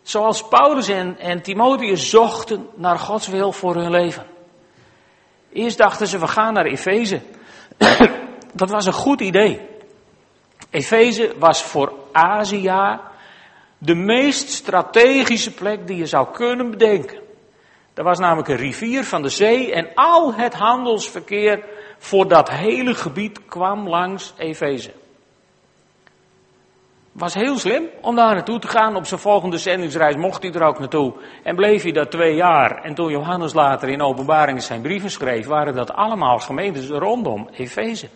Zoals 0.01 0.47
Paulus 0.47 0.87
en, 0.87 1.41
Timotheus 1.41 2.09
zochten 2.09 2.69
naar 2.75 2.99
Gods 2.99 3.27
wil 3.27 3.51
voor 3.51 3.75
hun 3.75 3.91
leven. 3.91 4.25
Eerst 5.53 5.77
dachten 5.77 6.07
ze, 6.07 6.19
we 6.19 6.27
gaan 6.27 6.53
naar 6.53 6.65
Efeze. 6.65 7.21
dat 8.53 8.69
was 8.69 8.85
een 8.85 8.93
goed 8.93 9.21
idee. 9.21 9.61
Efeze 10.69 11.33
was 11.37 11.63
voor 11.63 11.93
Azië 12.11 12.99
de 13.77 13.95
meest 13.95 14.49
strategische 14.49 15.53
plek 15.53 15.87
die 15.87 15.97
je 15.97 16.05
zou 16.05 16.27
kunnen 16.31 16.69
bedenken. 16.69 17.19
Er 17.93 18.03
was 18.03 18.19
namelijk 18.19 18.47
een 18.47 18.55
rivier 18.55 19.03
van 19.03 19.21
de 19.21 19.29
zee 19.29 19.73
en 19.73 19.91
al 19.95 20.33
het 20.33 20.53
handelsverkeer 20.53 21.65
voor 22.03 22.27
dat 22.27 22.49
hele 22.49 22.95
gebied 22.95 23.45
kwam 23.45 23.89
langs 23.89 24.33
Efeze. 24.37 24.91
Was 27.11 27.33
heel 27.33 27.57
slim 27.57 27.83
om 28.01 28.15
daar 28.15 28.33
naartoe 28.33 28.59
te 28.59 28.67
gaan. 28.67 28.95
Op 28.95 29.05
zijn 29.05 29.19
volgende 29.19 29.57
zendingsreis 29.57 30.15
mocht 30.15 30.43
hij 30.43 30.51
er 30.51 30.63
ook 30.63 30.79
naartoe. 30.79 31.13
En 31.43 31.55
bleef 31.55 31.83
hij 31.83 31.91
daar 31.91 32.09
twee 32.09 32.35
jaar. 32.35 32.83
En 32.83 32.93
toen 32.93 33.11
Johannes 33.11 33.53
later 33.53 33.89
in 33.89 34.01
openbaring 34.01 34.61
zijn 34.61 34.81
brieven 34.81 35.11
schreef, 35.11 35.45
waren 35.45 35.75
dat 35.75 35.93
allemaal 35.93 36.39
gemeentes 36.39 36.87
rondom 36.89 37.49
Efeze. 37.51 38.09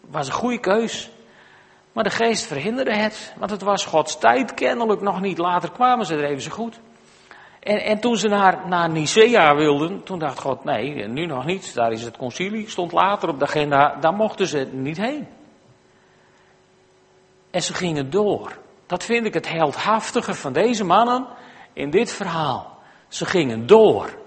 Was 0.00 0.26
een 0.26 0.32
goede 0.32 0.60
keus. 0.60 1.10
Maar 1.92 2.04
de 2.04 2.10
geest 2.10 2.46
verhinderde 2.46 2.94
het, 2.94 3.34
want 3.38 3.50
het 3.50 3.62
was 3.62 3.84
Gods 3.84 4.18
tijd 4.18 4.54
kennelijk 4.54 5.00
nog 5.00 5.20
niet. 5.20 5.38
Later 5.38 5.70
kwamen 5.70 6.06
ze 6.06 6.14
er 6.14 6.24
even 6.24 6.42
zo 6.42 6.50
goed. 6.50 6.80
En, 7.64 7.82
en 7.82 8.00
toen 8.00 8.16
ze 8.16 8.28
naar, 8.28 8.68
naar 8.68 8.90
Nicea 8.90 9.54
wilden, 9.54 10.02
toen 10.02 10.18
dacht 10.18 10.38
God, 10.38 10.64
nee, 10.64 11.08
nu 11.08 11.26
nog 11.26 11.44
niet. 11.44 11.74
Daar 11.74 11.92
is 11.92 12.02
het 12.02 12.16
concilie, 12.16 12.70
stond 12.70 12.92
later 12.92 13.28
op 13.28 13.38
de 13.38 13.44
agenda, 13.44 13.96
daar 14.00 14.14
mochten 14.14 14.46
ze 14.46 14.68
niet 14.72 14.96
heen. 14.96 15.26
En 17.50 17.62
ze 17.62 17.74
gingen 17.74 18.10
door. 18.10 18.58
Dat 18.86 19.04
vind 19.04 19.26
ik 19.26 19.34
het 19.34 19.48
heldhaftige 19.48 20.34
van 20.34 20.52
deze 20.52 20.84
mannen 20.84 21.26
in 21.72 21.90
dit 21.90 22.12
verhaal. 22.12 22.78
Ze 23.08 23.24
gingen 23.24 23.66
door. 23.66 24.18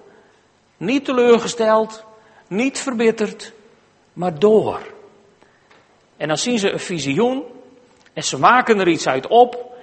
Niet 0.78 1.06
teleurgesteld, 1.06 2.06
niet 2.48 2.80
verbitterd, 2.80 3.54
maar 4.14 4.40
door. 4.40 4.82
En 6.18 6.28
dan 6.28 6.38
zien 6.38 6.60
ze 6.60 6.72
een 6.72 6.80
visioen 6.80 7.44
en 8.14 8.24
ze 8.24 8.40
maken 8.40 8.80
er 8.80 8.88
iets 8.88 9.08
uit 9.08 9.28
op 9.28 9.76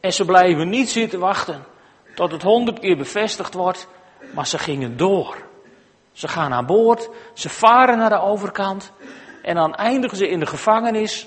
en 0.00 0.12
ze 0.12 0.24
blijven 0.24 0.68
niet 0.68 0.88
zitten 0.88 1.18
wachten 1.18 1.74
tot 2.16 2.32
het 2.32 2.42
honderd 2.42 2.78
keer 2.78 2.96
bevestigd 2.96 3.54
wordt, 3.54 3.88
maar 4.34 4.46
ze 4.46 4.58
gingen 4.58 4.96
door. 4.96 5.36
Ze 6.12 6.28
gaan 6.28 6.52
aan 6.52 6.66
boord, 6.66 7.08
ze 7.34 7.48
varen 7.48 7.98
naar 7.98 8.10
de 8.10 8.20
overkant 8.20 8.92
en 9.42 9.54
dan 9.54 9.74
eindigen 9.74 10.16
ze 10.16 10.28
in 10.28 10.40
de 10.40 10.46
gevangenis. 10.46 11.26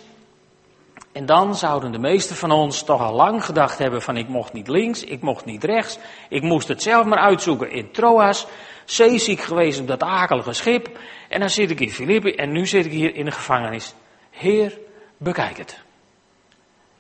En 1.12 1.25
dan 1.25 1.56
zouden 1.56 1.91
de 1.91 1.99
meesten 1.99 2.36
van 2.36 2.52
ons 2.52 2.84
toch 2.84 3.02
al 3.02 3.13
lang 3.13 3.45
gedacht 3.45 3.78
hebben 3.78 4.02
van 4.02 4.17
ik 4.17 4.28
mocht 4.28 4.54
niet 4.54 4.67
links, 4.67 5.04
ik 5.04 5.21
mocht 5.21 5.45
niet 5.45 5.63
rechts, 5.63 5.97
ik 6.30 6.41
moest 6.41 6.67
het 6.67 6.82
zelf 6.82 7.06
maar 7.06 7.19
uitzoeken 7.19 7.71
in 7.71 7.91
Troas, 7.91 8.47
zeeziek 8.86 9.41
geweest 9.41 9.80
op 9.80 9.88
dat 9.88 10.04
akelige 10.04 10.54
schip 10.54 10.99
en 11.30 11.39
dan 11.39 11.49
zit 11.49 11.69
ik 11.69 11.80
in 11.80 11.91
Filippi 11.91 12.32
en 12.32 12.52
nu 12.52 12.65
zit 12.65 12.86
ik 12.86 12.91
hier 12.91 13.15
in 13.15 13.25
de 13.25 13.32
gevangenis. 13.32 13.93
Heer, 14.30 14.78
bekijk 15.17 15.58
het. 15.58 15.80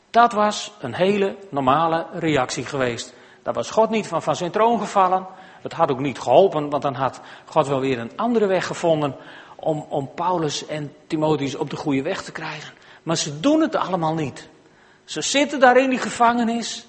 Dat 0.09 0.31
was 0.31 0.71
een 0.79 0.93
hele 0.93 1.35
normale 1.49 2.05
reactie 2.13 2.65
geweest. 2.65 3.17
Daar 3.43 3.53
was 3.53 3.69
God 3.69 3.89
niet 3.89 4.07
van, 4.07 4.21
van 4.21 4.35
zijn 4.35 4.51
troon 4.51 4.79
gevallen. 4.79 5.25
Het 5.61 5.73
had 5.73 5.91
ook 5.91 5.99
niet 5.99 6.19
geholpen, 6.19 6.69
want 6.69 6.83
dan 6.83 6.93
had 6.93 7.21
God 7.45 7.67
wel 7.67 7.79
weer 7.79 7.99
een 7.99 8.11
andere 8.15 8.45
weg 8.45 8.65
gevonden 8.65 9.15
om, 9.55 9.85
om 9.89 10.13
Paulus 10.13 10.65
en 10.65 10.93
Timotheus 11.07 11.55
op 11.55 11.69
de 11.69 11.75
goede 11.75 12.01
weg 12.01 12.23
te 12.23 12.31
krijgen. 12.31 12.73
Maar 13.03 13.17
ze 13.17 13.39
doen 13.39 13.61
het 13.61 13.75
allemaal 13.75 14.13
niet. 14.13 14.49
Ze 15.03 15.21
zitten 15.21 15.59
daar 15.59 15.77
in 15.77 15.89
die 15.89 15.99
gevangenis 15.99 16.87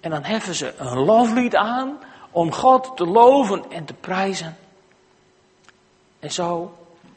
en 0.00 0.10
dan 0.10 0.24
heffen 0.24 0.54
ze 0.54 0.74
een 0.76 0.98
loflied 0.98 1.56
aan 1.56 1.98
om 2.30 2.52
God 2.52 2.96
te 2.96 3.06
loven 3.06 3.64
en 3.70 3.84
te 3.84 3.94
prijzen. 3.94 4.56
En 6.18 6.30
zo 6.30 6.74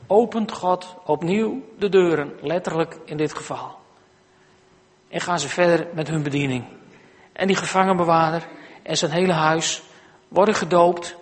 opent 0.08 0.52
God 0.52 0.96
opnieuw 1.06 1.62
de 1.78 1.90
deuren, 1.90 2.34
letterlijk 2.42 2.98
in 3.06 3.18
dit 3.18 3.34
geval. 3.34 3.76
En 5.10 5.22
gaan 5.22 5.40
ze 5.40 5.50
verder 5.50 5.88
met 5.94 6.08
hun 6.08 6.24
bediening. 6.24 6.66
En 7.34 7.48
die 7.48 7.56
gevangenbewaarder 7.56 8.48
en 8.84 8.98
zijn 8.98 9.12
hele 9.12 9.34
huis 9.34 9.82
worden 10.28 10.56
gedoopt, 10.56 11.16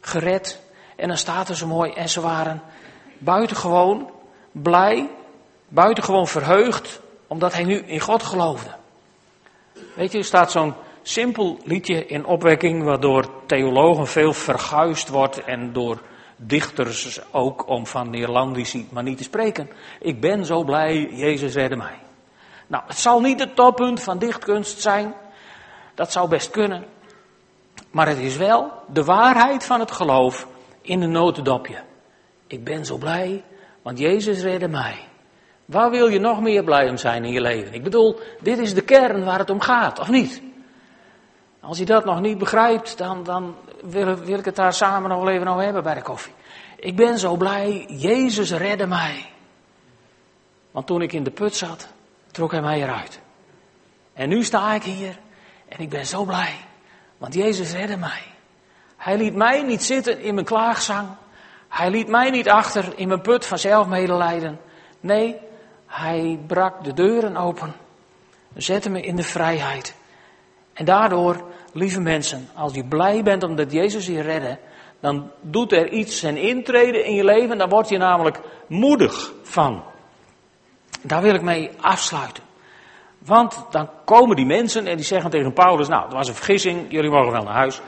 gered. 0.00 0.60
En 0.96 1.08
dan 1.08 1.16
staat 1.16 1.48
er 1.48 1.56
zo 1.56 1.66
mooi, 1.66 1.92
en 1.92 2.08
ze 2.08 2.20
waren 2.20 2.62
buitengewoon 3.18 4.10
blij, 4.52 5.10
buitengewoon 5.68 6.26
verheugd, 6.26 7.00
omdat 7.26 7.52
hij 7.52 7.64
nu 7.64 7.76
in 7.76 8.00
God 8.00 8.22
geloofde. 8.22 8.70
Weet 9.94 10.12
je, 10.12 10.18
er 10.18 10.24
staat 10.24 10.50
zo'n 10.50 10.74
simpel 11.02 11.58
liedje 11.64 12.06
in 12.06 12.24
opwekking, 12.24 12.84
waardoor 12.84 13.46
theologen 13.46 14.06
veel 14.06 14.32
verguisd 14.32 15.08
wordt 15.08 15.44
en 15.44 15.72
door 15.72 16.02
dichters 16.36 17.20
ook 17.32 17.68
om 17.68 17.86
van 17.86 18.10
Neerlandici 18.10 18.88
maar 18.90 19.02
niet 19.02 19.16
te 19.16 19.22
spreken. 19.22 19.70
Ik 20.00 20.20
ben 20.20 20.44
zo 20.44 20.64
blij, 20.64 21.10
Jezus 21.12 21.54
redde 21.54 21.76
mij. 21.76 21.98
Nou, 22.66 22.82
het 22.86 22.98
zal 22.98 23.20
niet 23.20 23.40
het 23.40 23.56
toppunt 23.56 24.02
van 24.02 24.18
dichtkunst 24.18 24.80
zijn. 24.80 25.14
Dat 25.94 26.12
zou 26.12 26.28
best 26.28 26.50
kunnen. 26.50 26.84
Maar 27.90 28.08
het 28.08 28.18
is 28.18 28.36
wel 28.36 28.72
de 28.88 29.04
waarheid 29.04 29.64
van 29.64 29.80
het 29.80 29.90
geloof 29.90 30.46
in 30.80 31.02
een 31.02 31.10
notendopje. 31.10 31.82
Ik 32.46 32.64
ben 32.64 32.84
zo 32.84 32.96
blij, 32.96 33.44
want 33.82 33.98
Jezus 33.98 34.42
redde 34.42 34.68
mij. 34.68 35.08
Waar 35.64 35.90
wil 35.90 36.08
je 36.08 36.18
nog 36.18 36.40
meer 36.40 36.64
blij 36.64 36.88
om 36.88 36.96
zijn 36.96 37.24
in 37.24 37.32
je 37.32 37.40
leven? 37.40 37.74
Ik 37.74 37.82
bedoel, 37.82 38.18
dit 38.40 38.58
is 38.58 38.74
de 38.74 38.82
kern 38.82 39.24
waar 39.24 39.38
het 39.38 39.50
om 39.50 39.60
gaat, 39.60 39.98
of 39.98 40.08
niet? 40.08 40.42
Als 41.60 41.78
je 41.78 41.84
dat 41.84 42.04
nog 42.04 42.20
niet 42.20 42.38
begrijpt, 42.38 42.98
dan, 42.98 43.24
dan 43.24 43.54
wil, 43.82 44.14
wil 44.14 44.38
ik 44.38 44.44
het 44.44 44.56
daar 44.56 44.72
samen 44.72 45.10
nog 45.10 45.28
even 45.28 45.48
over 45.48 45.62
hebben 45.62 45.82
bij 45.82 45.94
de 45.94 46.02
koffie. 46.02 46.32
Ik 46.76 46.96
ben 46.96 47.18
zo 47.18 47.36
blij, 47.36 47.84
Jezus 47.88 48.52
redde 48.52 48.86
mij. 48.86 49.30
Want 50.70 50.86
toen 50.86 51.02
ik 51.02 51.12
in 51.12 51.22
de 51.22 51.30
put 51.30 51.56
zat, 51.56 51.88
trok 52.30 52.50
hij 52.50 52.60
mij 52.60 52.82
eruit. 52.82 53.20
En 54.12 54.28
nu 54.28 54.44
sta 54.44 54.74
ik 54.74 54.82
hier 54.82 55.18
en 55.68 55.78
ik 55.78 55.88
ben 55.88 56.06
zo 56.06 56.24
blij. 56.24 56.54
Want 57.20 57.34
Jezus 57.34 57.72
redde 57.72 57.96
mij. 57.96 58.22
Hij 58.96 59.16
liet 59.16 59.34
mij 59.34 59.62
niet 59.62 59.82
zitten 59.82 60.20
in 60.20 60.34
mijn 60.34 60.46
klaagzang. 60.46 61.08
Hij 61.68 61.90
liet 61.90 62.08
mij 62.08 62.30
niet 62.30 62.48
achter 62.48 62.92
in 62.96 63.08
mijn 63.08 63.20
put 63.20 63.46
van 63.46 63.58
zelfmedelijden. 63.58 64.60
Nee, 65.00 65.36
hij 65.86 66.38
brak 66.46 66.84
de 66.84 66.92
deuren 66.92 67.36
open. 67.36 67.74
Zette 68.54 68.90
me 68.90 69.00
in 69.00 69.16
de 69.16 69.22
vrijheid. 69.22 69.94
En 70.72 70.84
daardoor, 70.84 71.44
lieve 71.72 72.00
mensen, 72.00 72.48
als 72.54 72.74
je 72.74 72.84
blij 72.84 73.22
bent 73.22 73.42
omdat 73.42 73.72
Jezus 73.72 74.06
je 74.06 74.20
redde, 74.20 74.58
dan 75.00 75.30
doet 75.40 75.72
er 75.72 75.88
iets 75.88 76.18
zijn 76.18 76.36
intreden 76.36 77.04
in 77.04 77.14
je 77.14 77.24
leven. 77.24 77.58
Daar 77.58 77.68
word 77.68 77.88
je 77.88 77.98
namelijk 77.98 78.40
moedig 78.66 79.32
van. 79.42 79.82
Daar 81.02 81.22
wil 81.22 81.34
ik 81.34 81.42
mee 81.42 81.70
afsluiten. 81.80 82.42
Want 83.24 83.64
dan 83.70 83.88
komen 84.04 84.36
die 84.36 84.46
mensen 84.46 84.86
en 84.86 84.96
die 84.96 85.04
zeggen 85.04 85.30
tegen 85.30 85.52
Paulus, 85.52 85.88
nou, 85.88 86.02
dat 86.02 86.12
was 86.12 86.28
een 86.28 86.34
vergissing, 86.34 86.86
jullie 86.88 87.10
mogen 87.10 87.32
wel 87.32 87.42
naar 87.42 87.54
huis. 87.54 87.80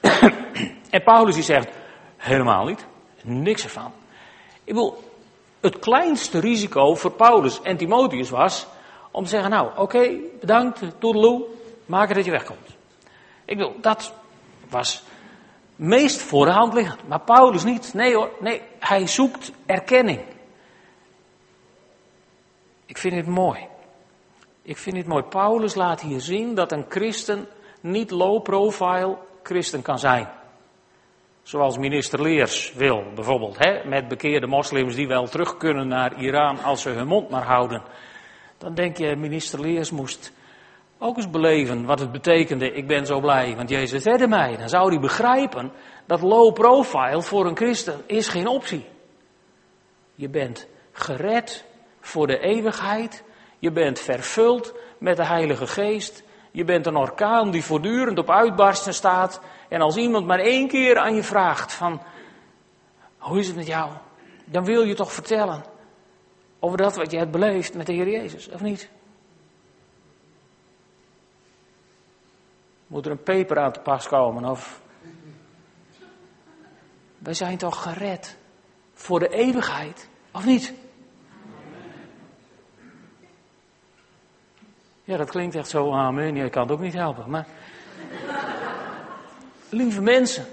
en 0.90 1.02
Paulus 1.04 1.34
die 1.34 1.44
zegt, 1.44 1.68
helemaal 2.16 2.64
niet, 2.64 2.86
niks 3.22 3.64
ervan. 3.64 3.92
Ik 4.64 4.74
wil, 4.74 5.04
het 5.60 5.78
kleinste 5.78 6.40
risico 6.40 6.94
voor 6.94 7.12
Paulus 7.12 7.62
en 7.62 7.76
Timotheus 7.76 8.30
was 8.30 8.66
om 9.10 9.24
te 9.24 9.30
zeggen, 9.30 9.50
nou, 9.50 9.70
oké, 9.76 10.16
bedankt, 10.40 10.82
toedeloe, 10.98 11.44
maak 11.86 12.06
het 12.06 12.16
dat 12.16 12.24
je 12.24 12.30
wegkomt. 12.30 12.76
Ik 13.44 13.56
wil, 13.56 13.74
dat 13.80 14.12
was 14.68 15.02
meest 15.76 16.20
voor 16.20 16.46
de 16.46 16.52
hand 16.52 16.74
liggend. 16.74 17.08
Maar 17.08 17.20
Paulus 17.20 17.64
niet. 17.64 17.94
Nee 17.94 18.14
hoor, 18.14 18.30
nee, 18.40 18.62
hij 18.78 19.06
zoekt 19.06 19.52
erkenning. 19.66 20.20
Ik 22.86 22.98
vind 22.98 23.14
het 23.14 23.26
mooi. 23.26 23.66
Ik 24.70 24.78
vind 24.78 24.96
het 24.96 25.06
mooi. 25.06 25.22
Paulus 25.22 25.74
laat 25.74 26.00
hier 26.00 26.20
zien 26.20 26.54
dat 26.54 26.72
een 26.72 26.84
christen 26.88 27.46
niet 27.80 28.10
low 28.10 28.42
profile 28.42 29.18
christen 29.42 29.82
kan 29.82 29.98
zijn. 29.98 30.28
Zoals 31.42 31.78
minister 31.78 32.22
Leers 32.22 32.72
wil, 32.74 33.04
bijvoorbeeld, 33.14 33.58
hè, 33.58 33.88
met 33.88 34.08
bekeerde 34.08 34.46
moslims 34.46 34.94
die 34.94 35.08
wel 35.08 35.26
terug 35.26 35.56
kunnen 35.56 35.88
naar 35.88 36.20
Iran 36.20 36.62
als 36.62 36.82
ze 36.82 36.88
hun 36.88 37.06
mond 37.06 37.30
maar 37.30 37.44
houden. 37.44 37.82
Dan 38.58 38.74
denk 38.74 38.96
je, 38.96 39.16
minister 39.16 39.60
Leers 39.60 39.90
moest 39.90 40.32
ook 40.98 41.16
eens 41.16 41.30
beleven 41.30 41.84
wat 41.84 41.98
het 42.00 42.12
betekende, 42.12 42.72
ik 42.72 42.86
ben 42.86 43.06
zo 43.06 43.20
blij, 43.20 43.56
want 43.56 43.68
Jezus 43.68 44.04
redde 44.04 44.28
mij. 44.28 44.56
Dan 44.56 44.68
zou 44.68 44.90
hij 44.90 45.00
begrijpen 45.00 45.72
dat 46.06 46.20
low 46.20 46.54
profile 46.54 47.22
voor 47.22 47.46
een 47.46 47.56
christen 47.56 48.02
is 48.06 48.28
geen 48.28 48.46
optie. 48.46 48.86
Je 50.14 50.28
bent 50.28 50.68
gered 50.92 51.64
voor 52.00 52.26
de 52.26 52.38
eeuwigheid, 52.38 53.24
je 53.60 53.70
bent 53.72 54.00
vervuld 54.00 54.74
met 54.98 55.16
de 55.16 55.24
Heilige 55.24 55.66
Geest, 55.66 56.22
je 56.50 56.64
bent 56.64 56.86
een 56.86 56.96
orkaan 56.96 57.50
die 57.50 57.64
voortdurend 57.64 58.18
op 58.18 58.30
uitbarsten 58.30 58.94
staat. 58.94 59.40
En 59.68 59.80
als 59.80 59.96
iemand 59.96 60.26
maar 60.26 60.38
één 60.38 60.68
keer 60.68 60.98
aan 60.98 61.14
je 61.14 61.22
vraagt 61.22 61.72
van, 61.72 62.02
hoe 63.18 63.38
is 63.38 63.46
het 63.46 63.56
met 63.56 63.66
jou? 63.66 63.90
Dan 64.44 64.64
wil 64.64 64.82
je 64.82 64.94
toch 64.94 65.12
vertellen 65.12 65.64
over 66.58 66.78
dat 66.78 66.96
wat 66.96 67.10
je 67.10 67.18
hebt 67.18 67.30
beleefd 67.30 67.74
met 67.74 67.86
de 67.86 67.92
Heer 67.92 68.08
Jezus, 68.08 68.48
of 68.48 68.60
niet? 68.60 68.90
Moet 72.86 73.06
er 73.06 73.10
een 73.10 73.22
peper 73.22 73.58
aan 73.58 73.72
te 73.72 73.80
pas 73.80 74.08
komen? 74.08 74.44
Of... 74.44 74.80
Wij 77.18 77.34
zijn 77.34 77.58
toch 77.58 77.82
gered 77.82 78.36
voor 78.94 79.18
de 79.18 79.28
eeuwigheid, 79.28 80.08
of 80.32 80.44
niet? 80.44 80.74
Ja, 85.10 85.16
dat 85.16 85.30
klinkt 85.30 85.54
echt 85.54 85.68
zo, 85.68 85.92
amen. 85.92 86.36
Je 86.36 86.50
kan 86.50 86.62
het 86.62 86.72
ook 86.72 86.80
niet 86.80 86.94
helpen. 86.94 87.30
Maar, 87.30 87.46
lieve 89.68 90.00
mensen, 90.00 90.46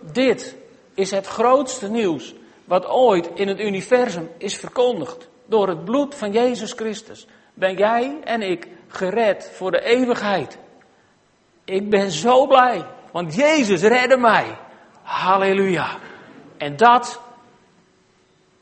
dit 0.00 0.56
is 0.94 1.10
het 1.10 1.26
grootste 1.26 1.90
nieuws 1.90 2.34
wat 2.64 2.86
ooit 2.86 3.30
in 3.34 3.48
het 3.48 3.60
universum 3.60 4.30
is 4.38 4.56
verkondigd. 4.56 5.28
Door 5.46 5.68
het 5.68 5.84
bloed 5.84 6.14
van 6.14 6.32
Jezus 6.32 6.72
Christus 6.72 7.26
ben 7.54 7.76
jij 7.76 8.20
en 8.24 8.42
ik 8.42 8.68
gered 8.88 9.50
voor 9.54 9.70
de 9.70 9.80
eeuwigheid. 9.80 10.58
Ik 11.64 11.90
ben 11.90 12.10
zo 12.10 12.46
blij, 12.46 12.84
want 13.10 13.34
Jezus 13.34 13.82
redde 13.82 14.16
mij. 14.16 14.58
Halleluja. 15.02 15.98
En 16.56 16.76
dat 16.76 17.20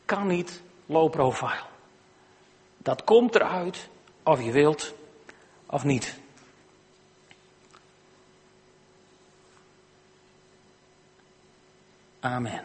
kan 0.05 0.27
niet 0.27 0.63
low 0.87 1.11
profile. 1.11 1.63
Dat 2.79 3.05
komt 3.05 3.35
eruit 3.35 3.89
of 4.23 4.43
je 4.43 4.53
wilt 4.53 4.99
of 5.71 5.85
niet. 5.85 6.19
Amen. 12.21 12.63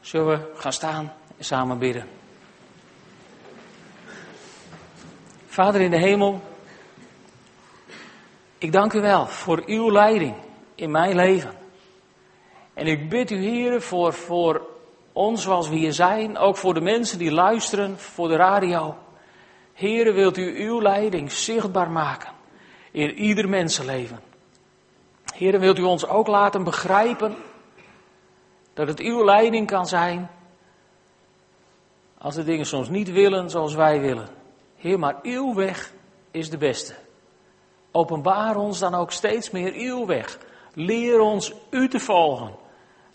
Zullen 0.00 0.26
we 0.26 0.52
gaan 0.54 0.72
staan 0.72 1.12
en 1.36 1.44
samen 1.44 1.78
bidden? 1.78 2.08
Vader 5.46 5.80
in 5.80 5.90
de 5.90 5.98
hemel, 5.98 6.42
ik 8.58 8.72
dank 8.72 8.92
u 8.92 9.00
wel 9.00 9.26
voor 9.26 9.62
uw 9.66 9.90
leiding 9.90 10.34
in 10.74 10.90
mijn 10.90 11.14
leven. 11.14 11.54
En 12.74 12.86
ik 12.86 13.08
bid 13.08 13.30
u, 13.30 13.36
heren, 13.36 13.82
voor, 13.82 14.12
voor 14.12 14.66
ons 15.12 15.42
zoals 15.42 15.68
we 15.68 15.76
hier 15.76 15.92
zijn, 15.92 16.38
ook 16.38 16.56
voor 16.56 16.74
de 16.74 16.80
mensen 16.80 17.18
die 17.18 17.32
luisteren, 17.32 17.98
voor 17.98 18.28
de 18.28 18.36
radio. 18.36 18.98
Heren, 19.72 20.14
wilt 20.14 20.36
u 20.36 20.66
uw 20.66 20.82
leiding 20.82 21.32
zichtbaar 21.32 21.90
maken 21.90 22.35
in 22.96 23.14
ieder 23.14 23.48
mensenleven. 23.48 24.20
Heren, 25.34 25.60
wilt 25.60 25.78
u 25.78 25.82
ons 25.82 26.06
ook 26.06 26.26
laten 26.26 26.64
begrijpen 26.64 27.36
dat 28.74 28.86
het 28.88 29.00
uw 29.00 29.24
leiding 29.24 29.66
kan 29.66 29.86
zijn 29.86 30.30
als 32.18 32.34
de 32.34 32.44
dingen 32.44 32.66
soms 32.66 32.88
niet 32.88 33.10
willen 33.10 33.50
zoals 33.50 33.74
wij 33.74 34.00
willen. 34.00 34.28
Heer, 34.76 34.98
maar 34.98 35.18
uw 35.22 35.54
weg 35.54 35.92
is 36.30 36.50
de 36.50 36.56
beste. 36.56 36.94
Openbaar 37.90 38.56
ons 38.56 38.78
dan 38.78 38.94
ook 38.94 39.12
steeds 39.12 39.50
meer 39.50 39.72
uw 39.72 40.06
weg. 40.06 40.38
Leer 40.74 41.20
ons 41.20 41.52
u 41.70 41.88
te 41.88 42.00
volgen. 42.00 42.54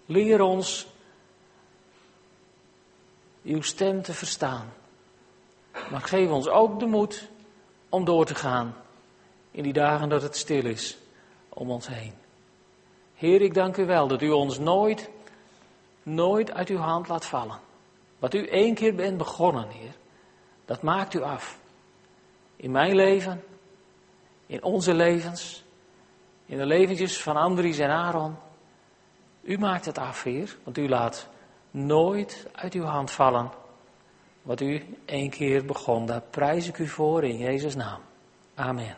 Leer 0.06 0.42
ons 0.42 0.88
uw 3.44 3.62
stem 3.62 4.02
te 4.02 4.14
verstaan. 4.14 4.74
Maar 5.92 6.02
geef 6.02 6.30
ons 6.30 6.48
ook 6.48 6.80
de 6.80 6.86
moed 6.86 7.30
om 7.90 8.06
door 8.06 8.26
te 8.26 8.36
gaan 8.36 8.76
in 9.52 9.64
die 9.64 9.74
dagen 9.74 10.10
dat 10.10 10.22
het 10.22 10.36
stil 10.38 10.66
is 10.66 10.98
om 11.50 11.72
ons 11.72 11.88
heen. 11.88 12.14
Heer, 13.16 13.42
ik 13.42 13.54
dank 13.54 13.78
u 13.78 13.86
wel 13.86 14.08
dat 14.08 14.22
u 14.22 14.30
ons 14.30 14.60
nooit, 14.60 15.10
nooit 16.04 16.52
uit 16.52 16.70
uw 16.70 16.78
hand 16.78 17.08
laat 17.08 17.26
vallen. 17.26 17.60
Wat 18.20 18.34
u 18.34 18.48
één 18.48 18.74
keer 18.74 18.96
bent 18.96 19.18
begonnen, 19.18 19.70
Heer, 19.70 19.94
dat 20.66 20.82
maakt 20.82 21.14
u 21.14 21.22
af. 21.22 21.60
In 22.56 22.72
mijn 22.72 22.96
leven, 22.96 23.44
in 24.46 24.64
onze 24.64 24.94
levens, 24.94 25.64
in 26.46 26.58
de 26.58 26.66
leventjes 26.66 27.22
van 27.22 27.36
Andries 27.36 27.78
en 27.78 27.90
Aaron. 27.90 28.36
U 29.42 29.58
maakt 29.58 29.86
het 29.86 29.98
af, 29.98 30.24
Heer, 30.24 30.58
want 30.64 30.78
u 30.78 30.90
laat 30.90 31.28
nooit 31.72 32.48
uit 32.52 32.74
uw 32.74 32.84
hand 32.84 33.12
vallen 33.12 33.52
wat 34.42 34.62
u 34.62 34.98
één 35.06 35.30
keer 35.30 35.66
begon. 35.66 36.06
Daar 36.06 36.22
prijs 36.22 36.68
ik 36.68 36.78
u 36.78 36.88
voor 36.88 37.24
in 37.24 37.38
Jezus' 37.38 37.76
naam. 37.76 38.00
Amen. 38.56 38.96